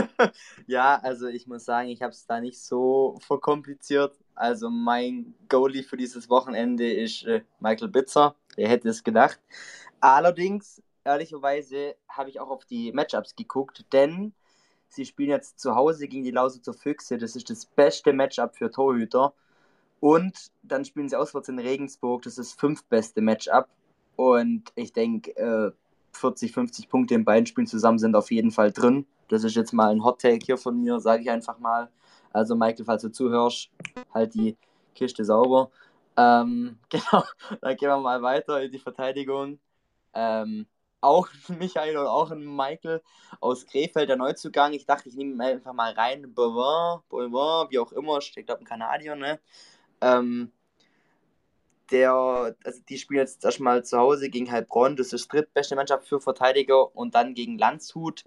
[0.67, 4.17] ja, also ich muss sagen, ich habe es da nicht so verkompliziert.
[4.35, 8.35] Also mein Goalie für dieses Wochenende ist äh, Michael Bitzer.
[8.55, 9.39] Wer hätte es gedacht?
[9.99, 14.33] Allerdings, ehrlicherweise, habe ich auch auf die Matchups geguckt, denn
[14.87, 17.17] sie spielen jetzt zu Hause gegen die Lausitzer Füchse.
[17.17, 19.33] Das ist das beste Matchup für Torhüter.
[19.99, 22.21] Und dann spielen sie auswärts in Regensburg.
[22.23, 23.67] Das ist das fünftbeste Matchup.
[24.15, 25.71] Und ich denke, äh,
[26.13, 29.05] 40, 50 Punkte in beiden Spielen zusammen sind auf jeden Fall drin.
[29.29, 31.89] Das ist jetzt mal ein Hot Take hier von mir, sage ich einfach mal.
[32.33, 33.69] Also Michael, falls du zuhörst,
[34.13, 34.57] halt die
[34.95, 35.71] Kiste sauber.
[36.17, 37.23] Ähm, genau,
[37.61, 39.59] dann gehen wir mal weiter in die Verteidigung.
[40.13, 40.67] Ähm,
[41.01, 43.01] auch Michael und auch ein Michael
[43.39, 44.73] aus Krefeld, der Neuzugang.
[44.73, 46.33] Ich dachte, ich nehme einfach mal rein.
[46.33, 49.39] Boivin, Boivin, wie auch immer, steht, glaube ein Kanadier, ne?
[50.01, 50.51] Ähm,
[51.91, 56.21] der, also die spielen jetzt erstmal zu Hause gegen Heilbronn, das ist drittbeste Mannschaft für
[56.21, 58.25] Verteidiger und dann gegen Landshut.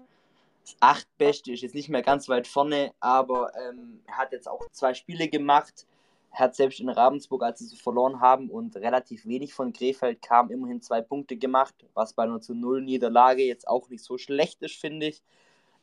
[0.63, 4.61] Das achtbeste ist jetzt nicht mehr ganz weit vorne, aber ähm, er hat jetzt auch
[4.71, 5.85] zwei Spiele gemacht.
[6.31, 10.21] Er hat selbst in Ravensburg, als sie so verloren haben und relativ wenig von Krefeld
[10.21, 14.17] kam, immerhin zwei Punkte gemacht, was bei einer zu Null Niederlage jetzt auch nicht so
[14.17, 15.21] schlecht ist, finde ich.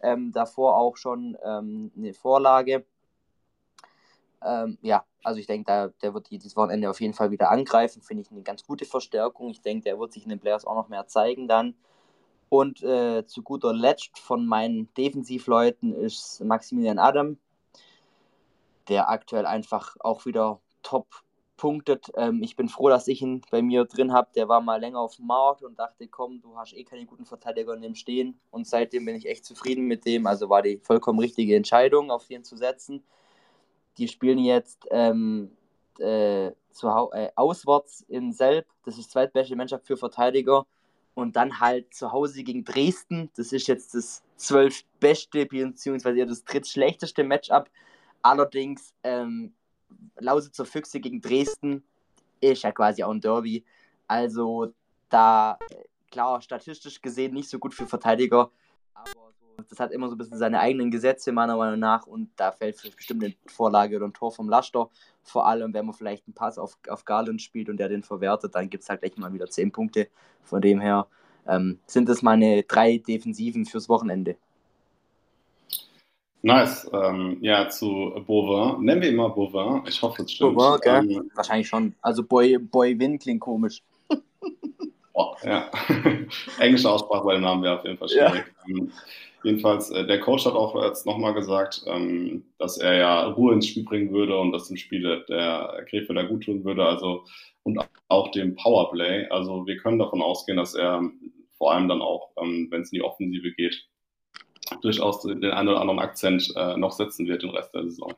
[0.00, 2.84] Ähm, davor auch schon ähm, eine Vorlage.
[4.42, 8.00] Ähm, ja, also ich denke, der wird dieses Wochenende auf jeden Fall wieder angreifen.
[8.00, 9.50] Finde ich eine ganz gute Verstärkung.
[9.50, 11.74] Ich denke, der wird sich in den Players auch noch mehr zeigen dann.
[12.50, 17.38] Und äh, zu guter Letzt von meinen Defensivleuten ist Maximilian Adam,
[18.88, 21.06] der aktuell einfach auch wieder top
[21.56, 22.10] punktet.
[22.16, 24.30] Ähm, ich bin froh, dass ich ihn bei mir drin habe.
[24.34, 27.24] Der war mal länger auf dem Markt und dachte, komm, du hast eh keine guten
[27.24, 28.40] Verteidiger in dem stehen.
[28.50, 30.26] Und seitdem bin ich echt zufrieden mit dem.
[30.26, 33.04] Also war die vollkommen richtige Entscheidung, auf den zu setzen.
[33.96, 35.52] Die spielen jetzt ähm,
[36.00, 36.52] äh, äh,
[37.36, 38.66] auswärts in Selb.
[38.84, 40.66] Das ist zweitbeste Mannschaft für Verteidiger.
[41.20, 43.30] Und dann halt zu Hause gegen Dresden.
[43.36, 47.68] Das ist jetzt das zwölfbeste, beziehungsweise das drittschlechteste Matchup.
[48.22, 49.52] Allerdings ähm,
[50.18, 51.82] Lausitzer Füchse gegen Dresden
[52.40, 53.64] ist ja quasi auch ein Derby.
[54.06, 54.72] Also
[55.10, 55.58] da,
[56.10, 58.50] klar, statistisch gesehen nicht so gut für Verteidiger,
[58.94, 59.29] aber
[59.68, 62.06] das hat immer so ein bisschen seine eigenen Gesetze, meiner Meinung nach.
[62.06, 64.88] Und da fällt vielleicht bestimmt eine Vorlage oder ein Tor vom Laster.
[65.22, 68.54] Vor allem, wenn man vielleicht einen Pass auf, auf Garland spielt und der den verwertet,
[68.54, 70.08] dann gibt es halt gleich mal wieder 10 Punkte.
[70.42, 71.06] Von dem her
[71.46, 74.36] ähm, sind das meine drei Defensiven fürs Wochenende.
[76.42, 76.90] Nice.
[76.92, 78.82] Ähm, ja, zu Bovin.
[78.84, 79.82] Nennen wir immer Bovin.
[79.86, 80.56] Ich hoffe, es stimmt.
[80.56, 81.14] Bovin, okay.
[81.14, 81.94] Ähm, Wahrscheinlich schon.
[82.00, 83.82] Also Boy, Boy Win klingt komisch.
[85.12, 85.70] oh, ja.
[86.58, 88.44] Englische Aussprache bei dem Namen wäre auf jeden Fall schwierig.
[88.66, 88.74] Ja.
[89.42, 93.54] Ähm, jedenfalls, äh, der Coach hat auch jetzt nochmal gesagt, ähm, dass er ja Ruhe
[93.54, 96.84] ins Spiel bringen würde und das im Spiel der Krefelder gut tun würde.
[96.84, 97.24] Also
[97.62, 97.78] und
[98.08, 99.28] auch dem Powerplay.
[99.28, 101.02] Also wir können davon ausgehen, dass er
[101.56, 103.86] vor allem dann auch, ähm, wenn es in die Offensive geht,
[104.82, 108.14] durchaus den einen oder anderen Akzent äh, noch setzen wird den Rest der Saison.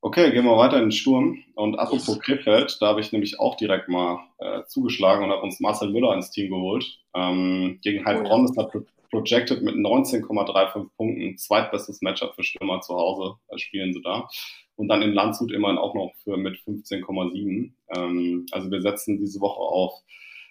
[0.00, 1.44] Okay, gehen wir weiter in den Sturm.
[1.54, 5.60] Und apropos Krefeld, da habe ich nämlich auch direkt mal äh, zugeschlagen und habe uns
[5.60, 6.98] Marcel Müller ins Team geholt.
[7.14, 8.82] Ähm, gegen Heilbronn oh, ist pro
[9.12, 11.38] projected mit 19,35 Punkten.
[11.38, 14.26] Zweitbestes Matchup für Stürmer zu Hause äh, spielen sie da.
[14.74, 17.72] Und dann in Landshut immerhin auch noch für mit 15,7.
[17.94, 19.92] Ähm, also wir setzen diese Woche auf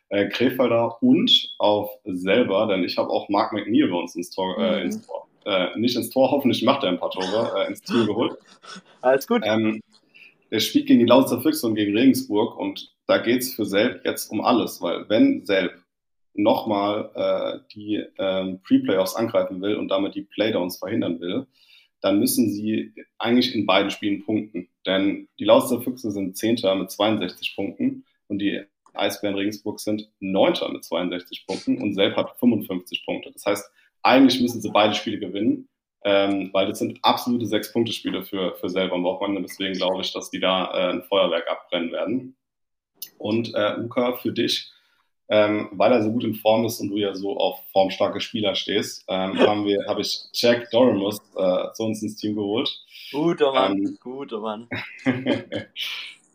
[0.10, 4.58] äh, Krefelder und auf selber, denn ich habe auch Mark McNeil bei uns ins Tor,
[4.58, 4.86] äh, mhm.
[4.86, 8.06] ins Tor äh, nicht ins Tor, hoffentlich macht er ein paar Tore, äh, ins Team
[8.06, 8.38] geholt.
[9.02, 9.42] Alles gut.
[9.44, 9.82] Ähm,
[10.52, 14.06] der spielt gegen die Lausitzer Füchse und gegen Regensburg und da geht es für Selb
[14.06, 15.81] jetzt um alles, weil wenn Selb
[16.34, 21.48] nochmal äh, die ähm, Pre-Playoffs angreifen will und damit die Playdowns verhindern will,
[22.02, 24.70] dann müssen sie eigentlich in beiden Spielen punkten.
[24.86, 28.62] Denn die Lausitzer Füchse sind Zehnter mit 62 Punkten und die
[28.94, 33.32] Eisbären Regensburg sind Neunter mit 62 Punkten und Selb hat 55 Punkte.
[33.32, 33.72] Das heißt,
[34.04, 35.70] eigentlich müssen sie beide Spiele gewinnen,
[36.04, 39.44] ähm, weil das sind absolute Sechs-Punkte-Spiele für, für Selb am Wochenende.
[39.44, 42.36] Deswegen glaube ich, dass die da äh, ein Feuerwerk abbrennen werden.
[43.18, 44.72] Und äh, Luca, für dich,
[45.32, 48.54] ähm, weil er so gut in Form ist und du ja so auf formstarke Spieler
[48.54, 52.70] stehst, ähm, haben wir, habe ich Jack Doremus äh, zu uns ins Team geholt.
[53.12, 54.68] Guter Mann, ähm, guter Mann.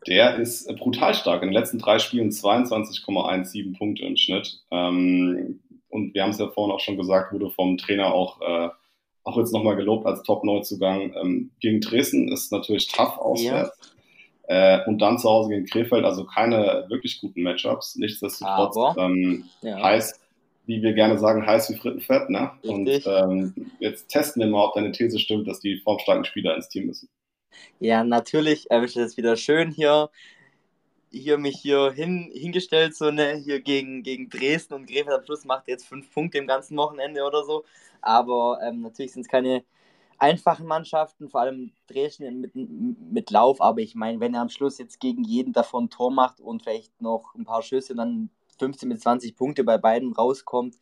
[0.06, 1.42] der ist brutal stark.
[1.42, 4.60] In den letzten drei Spielen 22,17 Punkte im Schnitt.
[4.70, 8.70] Ähm, und wir haben es ja vorhin auch schon gesagt, wurde vom Trainer auch, äh,
[9.24, 11.14] auch jetzt nochmal gelobt als Top-Neuzugang.
[11.20, 13.78] Ähm, gegen Dresden ist natürlich tough auswärts.
[13.78, 13.95] Ja.
[14.48, 17.96] Äh, und dann zu Hause gegen Krefeld, also keine wirklich guten Matchups.
[17.96, 19.82] Nichtsdestotrotz ähm, ja.
[19.82, 20.20] heiß,
[20.66, 22.30] wie wir gerne sagen, heiß wie Frittenfett.
[22.30, 22.52] Ne?
[22.62, 26.68] Und ähm, jetzt testen wir mal, ob deine These stimmt, dass die formstarken Spieler ins
[26.68, 27.08] Team müssen.
[27.80, 30.10] Ja, natürlich erwischt es wieder schön hier.
[31.10, 35.44] Hier mich hier hin, hingestellt, so ne, hier gegen, gegen Dresden und Krefeld am Schluss
[35.44, 37.64] macht jetzt fünf Punkte im ganzen Wochenende oder so.
[38.02, 39.64] Aber ähm, natürlich sind es keine
[40.18, 43.60] einfachen Mannschaften, vor allem Dresden mit, mit Lauf.
[43.60, 47.00] Aber ich meine, wenn er am Schluss jetzt gegen jeden davon Tor macht und vielleicht
[47.00, 50.76] noch ein paar Schüsse und dann 15 bis 20 Punkte bei beiden rauskommt,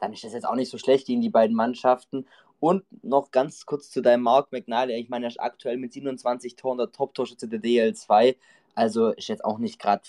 [0.00, 2.26] dann ist das jetzt auch nicht so schlecht gegen die beiden Mannschaften.
[2.60, 4.94] Und noch ganz kurz zu deinem Mark McNally.
[4.94, 8.36] Ich meine, er ist aktuell mit 27 Toren der Top-Torschütze der DL2.
[8.74, 10.02] Also ist jetzt auch nicht gerade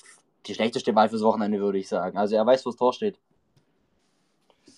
[0.45, 2.17] die schlechteste Wahl fürs Wochenende, würde ich sagen.
[2.17, 3.19] Also er weiß, wo das Tor steht.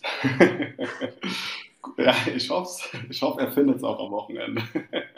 [1.97, 4.61] Ja, ich hoffe, ich hoffe, er findet es auch am Wochenende.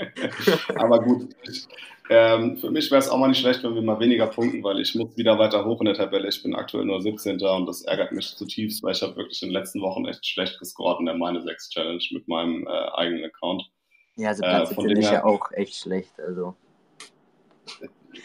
[0.76, 1.68] Aber gut, ich,
[2.10, 4.80] ähm, für mich wäre es auch mal nicht schlecht, wenn wir mal weniger punkten, weil
[4.80, 6.28] ich muss wieder weiter hoch in der Tabelle.
[6.28, 7.40] Ich bin aktuell nur 17.
[7.42, 10.58] und das ärgert mich zutiefst, weil ich habe wirklich in den letzten Wochen echt schlecht
[10.58, 13.70] gescored in der Meine 6 Challenge mit meinem äh, eigenen Account.
[14.16, 16.20] Ja, also Platz äh, von ist ja auch echt schlecht.
[16.20, 16.56] Also.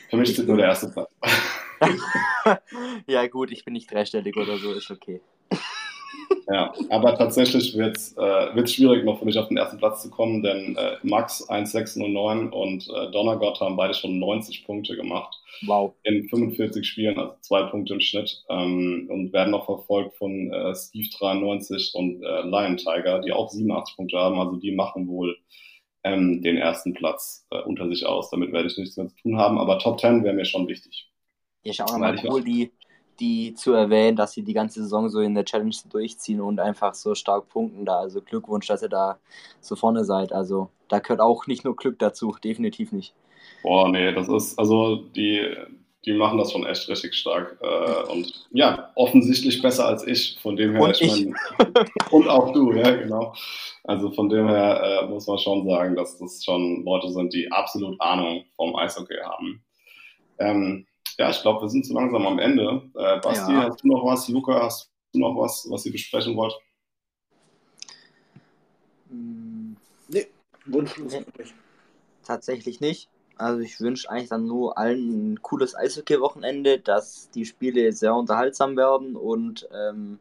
[0.08, 1.10] Für mich ist nur der erste Platz.
[3.06, 5.20] ja, gut, ich bin nicht dreistellig oder so, ist okay.
[6.46, 10.10] Ja, aber tatsächlich wird es äh, schwierig, noch für mich auf den ersten Platz zu
[10.10, 15.34] kommen, denn äh, Max 1,609 und äh, Donnergott haben beide schon 90 Punkte gemacht.
[15.66, 15.94] Wow.
[16.02, 18.44] In 45 Spielen, also zwei Punkte im Schnitt.
[18.48, 23.48] Ähm, und werden noch verfolgt von äh, Steve 93 und äh, Lion Tiger, die auch
[23.48, 24.38] 87 Punkte haben.
[24.38, 25.36] Also die machen wohl
[26.02, 28.30] ähm, den ersten Platz äh, unter sich aus.
[28.30, 29.58] Damit werde ich nichts mehr zu tun haben.
[29.58, 31.10] Aber Top 10 wäre mir schon wichtig.
[31.62, 32.70] Ist auch mal cool, die,
[33.20, 36.94] die zu erwähnen, dass sie die ganze Saison so in der Challenge durchziehen und einfach
[36.94, 37.98] so stark punkten da.
[37.98, 39.18] Also Glückwunsch, dass ihr da
[39.60, 40.32] so vorne seid.
[40.32, 43.14] Also da gehört auch nicht nur Glück dazu, definitiv nicht.
[43.62, 45.56] Boah, nee, das ist, also die,
[46.04, 47.58] die machen das schon echt richtig stark.
[47.62, 50.38] Äh, und ja, offensichtlich besser als ich.
[50.40, 51.34] Von dem her, und, ich mein,
[52.10, 53.34] und auch du, ja, genau.
[53.84, 57.50] Also von dem her äh, muss man schon sagen, dass das schon Leute sind, die
[57.50, 59.62] absolut Ahnung vom Eishockey haben.
[60.38, 60.86] Ähm,
[61.18, 62.82] ja, ich glaube, wir sind zu langsam am Ende.
[62.94, 63.68] Äh, Basti, ja.
[63.68, 64.28] hast du noch was?
[64.28, 66.54] Luca, hast du noch was, was ihr besprechen wollt?
[69.08, 69.76] Hm,
[70.08, 70.26] nee,
[70.66, 71.12] wunschlos.
[71.12, 71.24] Nee,
[72.24, 73.08] tatsächlich nicht.
[73.36, 78.76] Also ich wünsche eigentlich dann nur allen ein cooles Eishockey-Wochenende, dass die Spiele sehr unterhaltsam
[78.76, 80.20] werden und ähm,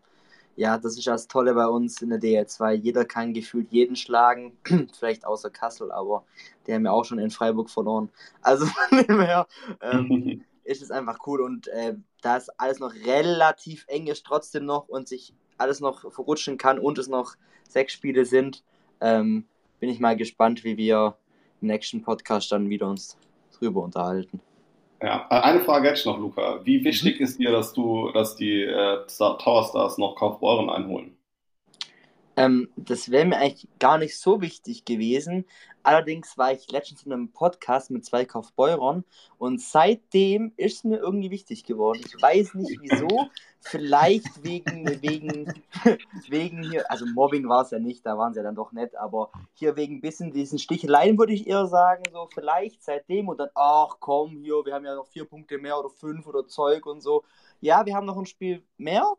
[0.56, 2.74] ja, das ist das Tolle bei uns in der DL2.
[2.74, 4.58] Jeder kann gefühlt jeden schlagen,
[4.98, 6.26] vielleicht außer Kassel, aber
[6.66, 8.10] die haben ja auch schon in Freiburg verloren.
[8.42, 9.48] Also von dem her
[9.82, 14.66] ähm, ist es einfach cool und äh, da es alles noch relativ eng ist trotzdem
[14.66, 17.36] noch und sich alles noch verrutschen kann und es noch
[17.68, 18.64] sechs Spiele sind,
[19.02, 19.46] ähm,
[19.80, 21.18] bin ich mal gespannt, wie wir
[21.62, 23.18] im nächsten Podcast dann wieder uns
[23.58, 24.40] drüber unterhalten.
[25.02, 26.62] Ja, äh, eine Frage jetzt noch, Luca.
[26.64, 27.26] Wie wichtig mhm.
[27.26, 31.18] ist dir, dass du, dass die äh, Tower Stars noch Kaufbeuren einholen?
[32.36, 35.46] Ähm, das wäre mir eigentlich gar nicht so wichtig gewesen.
[35.84, 39.04] Allerdings war ich letztens in einem Podcast mit zwei Kaufbeurern
[39.38, 42.02] und seitdem ist es mir irgendwie wichtig geworden.
[42.06, 43.08] Ich weiß nicht wieso.
[43.66, 45.54] Vielleicht wegen, wegen,
[46.30, 48.94] wegen hier, also Mobbing war es ja nicht, da waren sie ja dann doch nett,
[48.98, 53.40] aber hier wegen ein bisschen diesen Sticheleien würde ich eher sagen, so vielleicht seitdem und
[53.40, 56.86] dann, ach komm, hier, wir haben ja noch vier Punkte mehr oder fünf oder Zeug
[56.86, 57.24] und so.
[57.62, 59.14] Ja, wir haben noch ein Spiel mehr,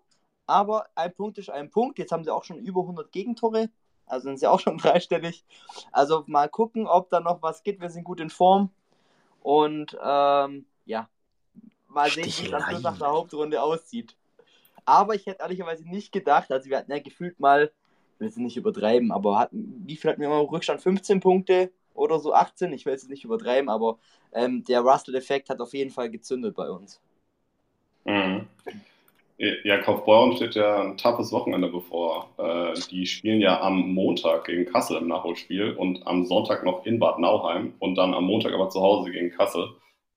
[0.46, 1.98] aber ein Punkt ist ein Punkt.
[1.98, 3.70] Jetzt haben sie auch schon über 100 Gegentore.
[4.06, 5.44] Also sind sie auch schon dreistellig.
[5.92, 7.80] Also mal gucken, ob da noch was geht.
[7.80, 8.70] Wir sind gut in Form.
[9.42, 11.08] Und ähm, ja,
[11.88, 14.16] mal sehen, wie es dann nach der Hauptrunde aussieht.
[14.84, 17.70] Aber ich hätte ehrlicherweise nicht gedacht, also wir hatten ja gefühlt mal,
[18.14, 20.82] ich will es nicht übertreiben, aber hatten, wie viel hatten wir mal Rückstand?
[20.82, 23.98] 15 Punkte oder so 18, ich will es nicht übertreiben, aber
[24.32, 27.00] ähm, der Russell-Effekt hat auf jeden Fall gezündet bei uns.
[28.04, 28.46] Mhm.
[29.36, 32.30] Ja, Kaufbeuren steht ja ein toughes Wochenende bevor.
[32.38, 37.00] Äh, die spielen ja am Montag gegen Kassel im Nachholspiel und am Sonntag noch in
[37.00, 39.70] Bad Nauheim und dann am Montag aber zu Hause gegen Kassel.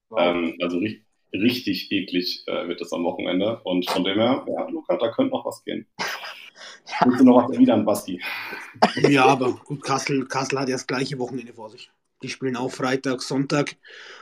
[0.09, 0.19] Wow.
[0.21, 1.03] Ähm, also richtig,
[1.33, 3.59] richtig eklig äh, wird es am Wochenende.
[3.63, 5.87] Und von dem her, ja, Luca, da könnte noch was gehen.
[6.89, 7.05] Ja.
[7.05, 8.21] Willst du noch was erwidern, Basti?
[9.09, 11.91] Ja, aber gut, Kassel, Kassel hat ja das gleiche Wochenende vor sich.
[12.23, 13.75] Die spielen auch Freitag, Sonntag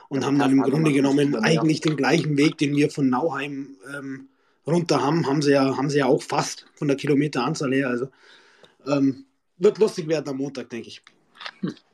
[0.08, 3.76] und ja, haben dann im Grunde genommen eigentlich den gleichen Weg, den wir von Nauheim
[3.96, 4.28] ähm,
[4.66, 7.88] runter haben, haben sie ja, haben sie ja auch fast von der Kilometeranzahl her.
[7.88, 8.08] Also
[8.86, 9.24] ähm,
[9.58, 11.02] wird lustig werden am Montag, denke ich.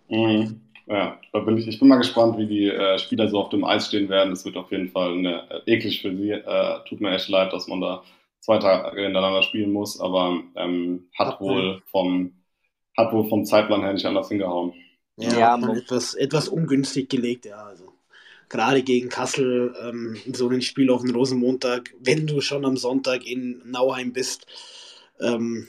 [0.08, 0.60] Mhm.
[0.86, 3.64] Ja, da bin ich, ich bin mal gespannt, wie die äh, Spieler so auf dem
[3.64, 4.30] Eis stehen werden.
[4.30, 6.30] Das wird auf jeden Fall eine, äh, eklig für sie.
[6.30, 8.02] Äh, tut mir echt leid, dass man da
[8.40, 12.32] zwei Tage hintereinander spielen muss, aber ähm, hat wohl vom
[12.96, 14.74] hat wohl vom Zeitplan her nicht anders hingehauen.
[15.16, 17.64] Ja, ja etwas, etwas ungünstig gelegt, ja.
[17.64, 17.91] Also
[18.52, 23.26] gerade gegen Kassel ähm, so ein Spiel auf den Rosenmontag, wenn du schon am Sonntag
[23.26, 24.46] in Nauheim bist,
[25.20, 25.68] ähm,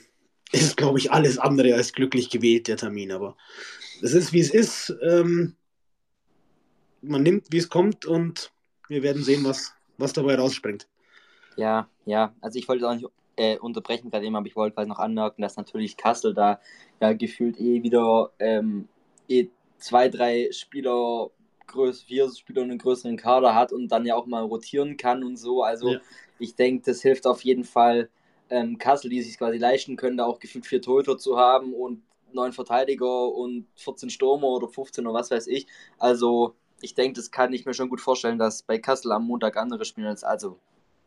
[0.52, 3.10] ist, glaube ich, alles andere als glücklich gewählt, der Termin.
[3.10, 3.36] Aber
[4.02, 4.94] es ist, wie es ist.
[5.02, 5.56] Ähm,
[7.00, 8.52] man nimmt, wie es kommt und
[8.88, 10.86] wir werden sehen, was, was dabei rausspringt.
[11.56, 14.88] Ja, ja, also ich wollte auch nicht äh, unterbrechen gerade eben, aber ich wollte halt
[14.88, 16.60] noch anmerken, dass natürlich Kassel da
[17.00, 18.88] ja gefühlt eh wieder ähm,
[19.28, 21.30] eh zwei, drei Spieler
[21.66, 25.36] größ vier Spieler einen größeren Kader hat und dann ja auch mal rotieren kann und
[25.36, 25.62] so.
[25.62, 26.00] Also ja.
[26.38, 28.08] ich denke, das hilft auf jeden Fall
[28.50, 32.02] ähm, Kassel, die sich quasi leisten können, da auch gefühlt vier Torhüter zu haben und
[32.32, 35.66] neun Verteidiger und 14 Stürmer oder 15 oder was weiß ich.
[35.98, 39.56] Also ich denke, das kann ich mir schon gut vorstellen, dass bei Kassel am Montag
[39.56, 40.58] andere spielen als also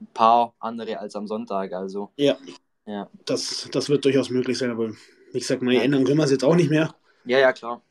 [0.02, 1.74] ein paar andere als am Sonntag.
[1.74, 2.38] Also ja,
[2.86, 3.10] ja.
[3.26, 4.92] Das, das wird durchaus möglich sein, aber
[5.34, 5.82] ich sag mal, ja.
[5.82, 6.96] ändern können wir es jetzt auch nicht mehr.
[7.26, 7.82] Ja, ja, klar.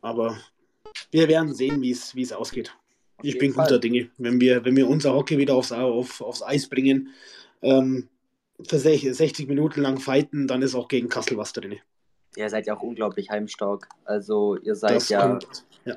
[0.00, 0.38] Aber
[1.10, 2.74] wir werden sehen, wie es ausgeht.
[3.18, 3.64] Auf ich bin Fall.
[3.64, 4.10] guter Dinge.
[4.18, 7.10] Wenn wir, wenn wir unser Hockey wieder aufs, auf, aufs Eis bringen,
[7.62, 8.08] ähm,
[8.66, 11.78] für 60 Minuten lang fighten, dann ist auch gegen Kassel was drin.
[12.36, 13.88] Ihr seid ja auch unglaublich heimstark.
[14.04, 15.38] Also ihr seid das ja,
[15.84, 15.96] ja.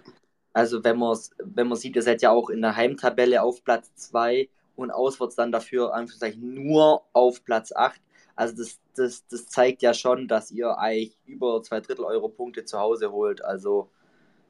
[0.52, 3.93] Also wenn man wenn man sieht, ihr seid ja auch in der Heimtabelle auf Platz
[3.96, 5.93] 2 und auswärts dann dafür
[6.38, 8.02] nur auf Platz 8.
[8.36, 12.66] Also das, das, das zeigt ja schon, dass ihr eigentlich über zwei Drittel eure Punkte
[12.66, 13.43] zu Hause holt.
[13.43, 13.89] Also,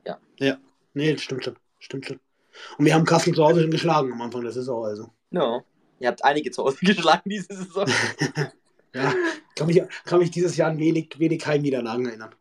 [0.05, 0.19] ja.
[0.39, 0.57] Ja,
[0.93, 1.55] nee, stimmt schon.
[1.79, 2.19] Stimmt schon.
[2.77, 5.09] Und wir haben Kassel zu Hause schon geschlagen am Anfang der Saison, also.
[5.31, 5.61] Ja,
[5.99, 7.85] ihr habt einige zu Hause geschlagen diese Saison.
[8.93, 9.13] ja,
[9.55, 12.33] kann mich, kann mich dieses Jahr an wenig, wenig Heimniederlagen erinnern.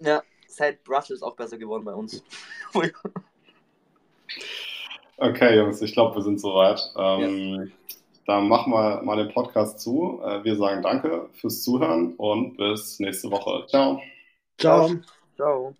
[0.00, 2.22] Ja, seit Brussels auch besser geworden bei uns.
[5.16, 6.80] okay, Jungs, ich glaube, wir sind soweit.
[6.96, 7.64] Ähm, ja.
[8.26, 10.20] Dann machen wir mal den Podcast zu.
[10.24, 13.66] Äh, wir sagen danke fürs Zuhören und bis nächste Woche.
[13.66, 14.00] Ciao.
[14.58, 14.90] Ciao.
[15.36, 15.74] Ciao.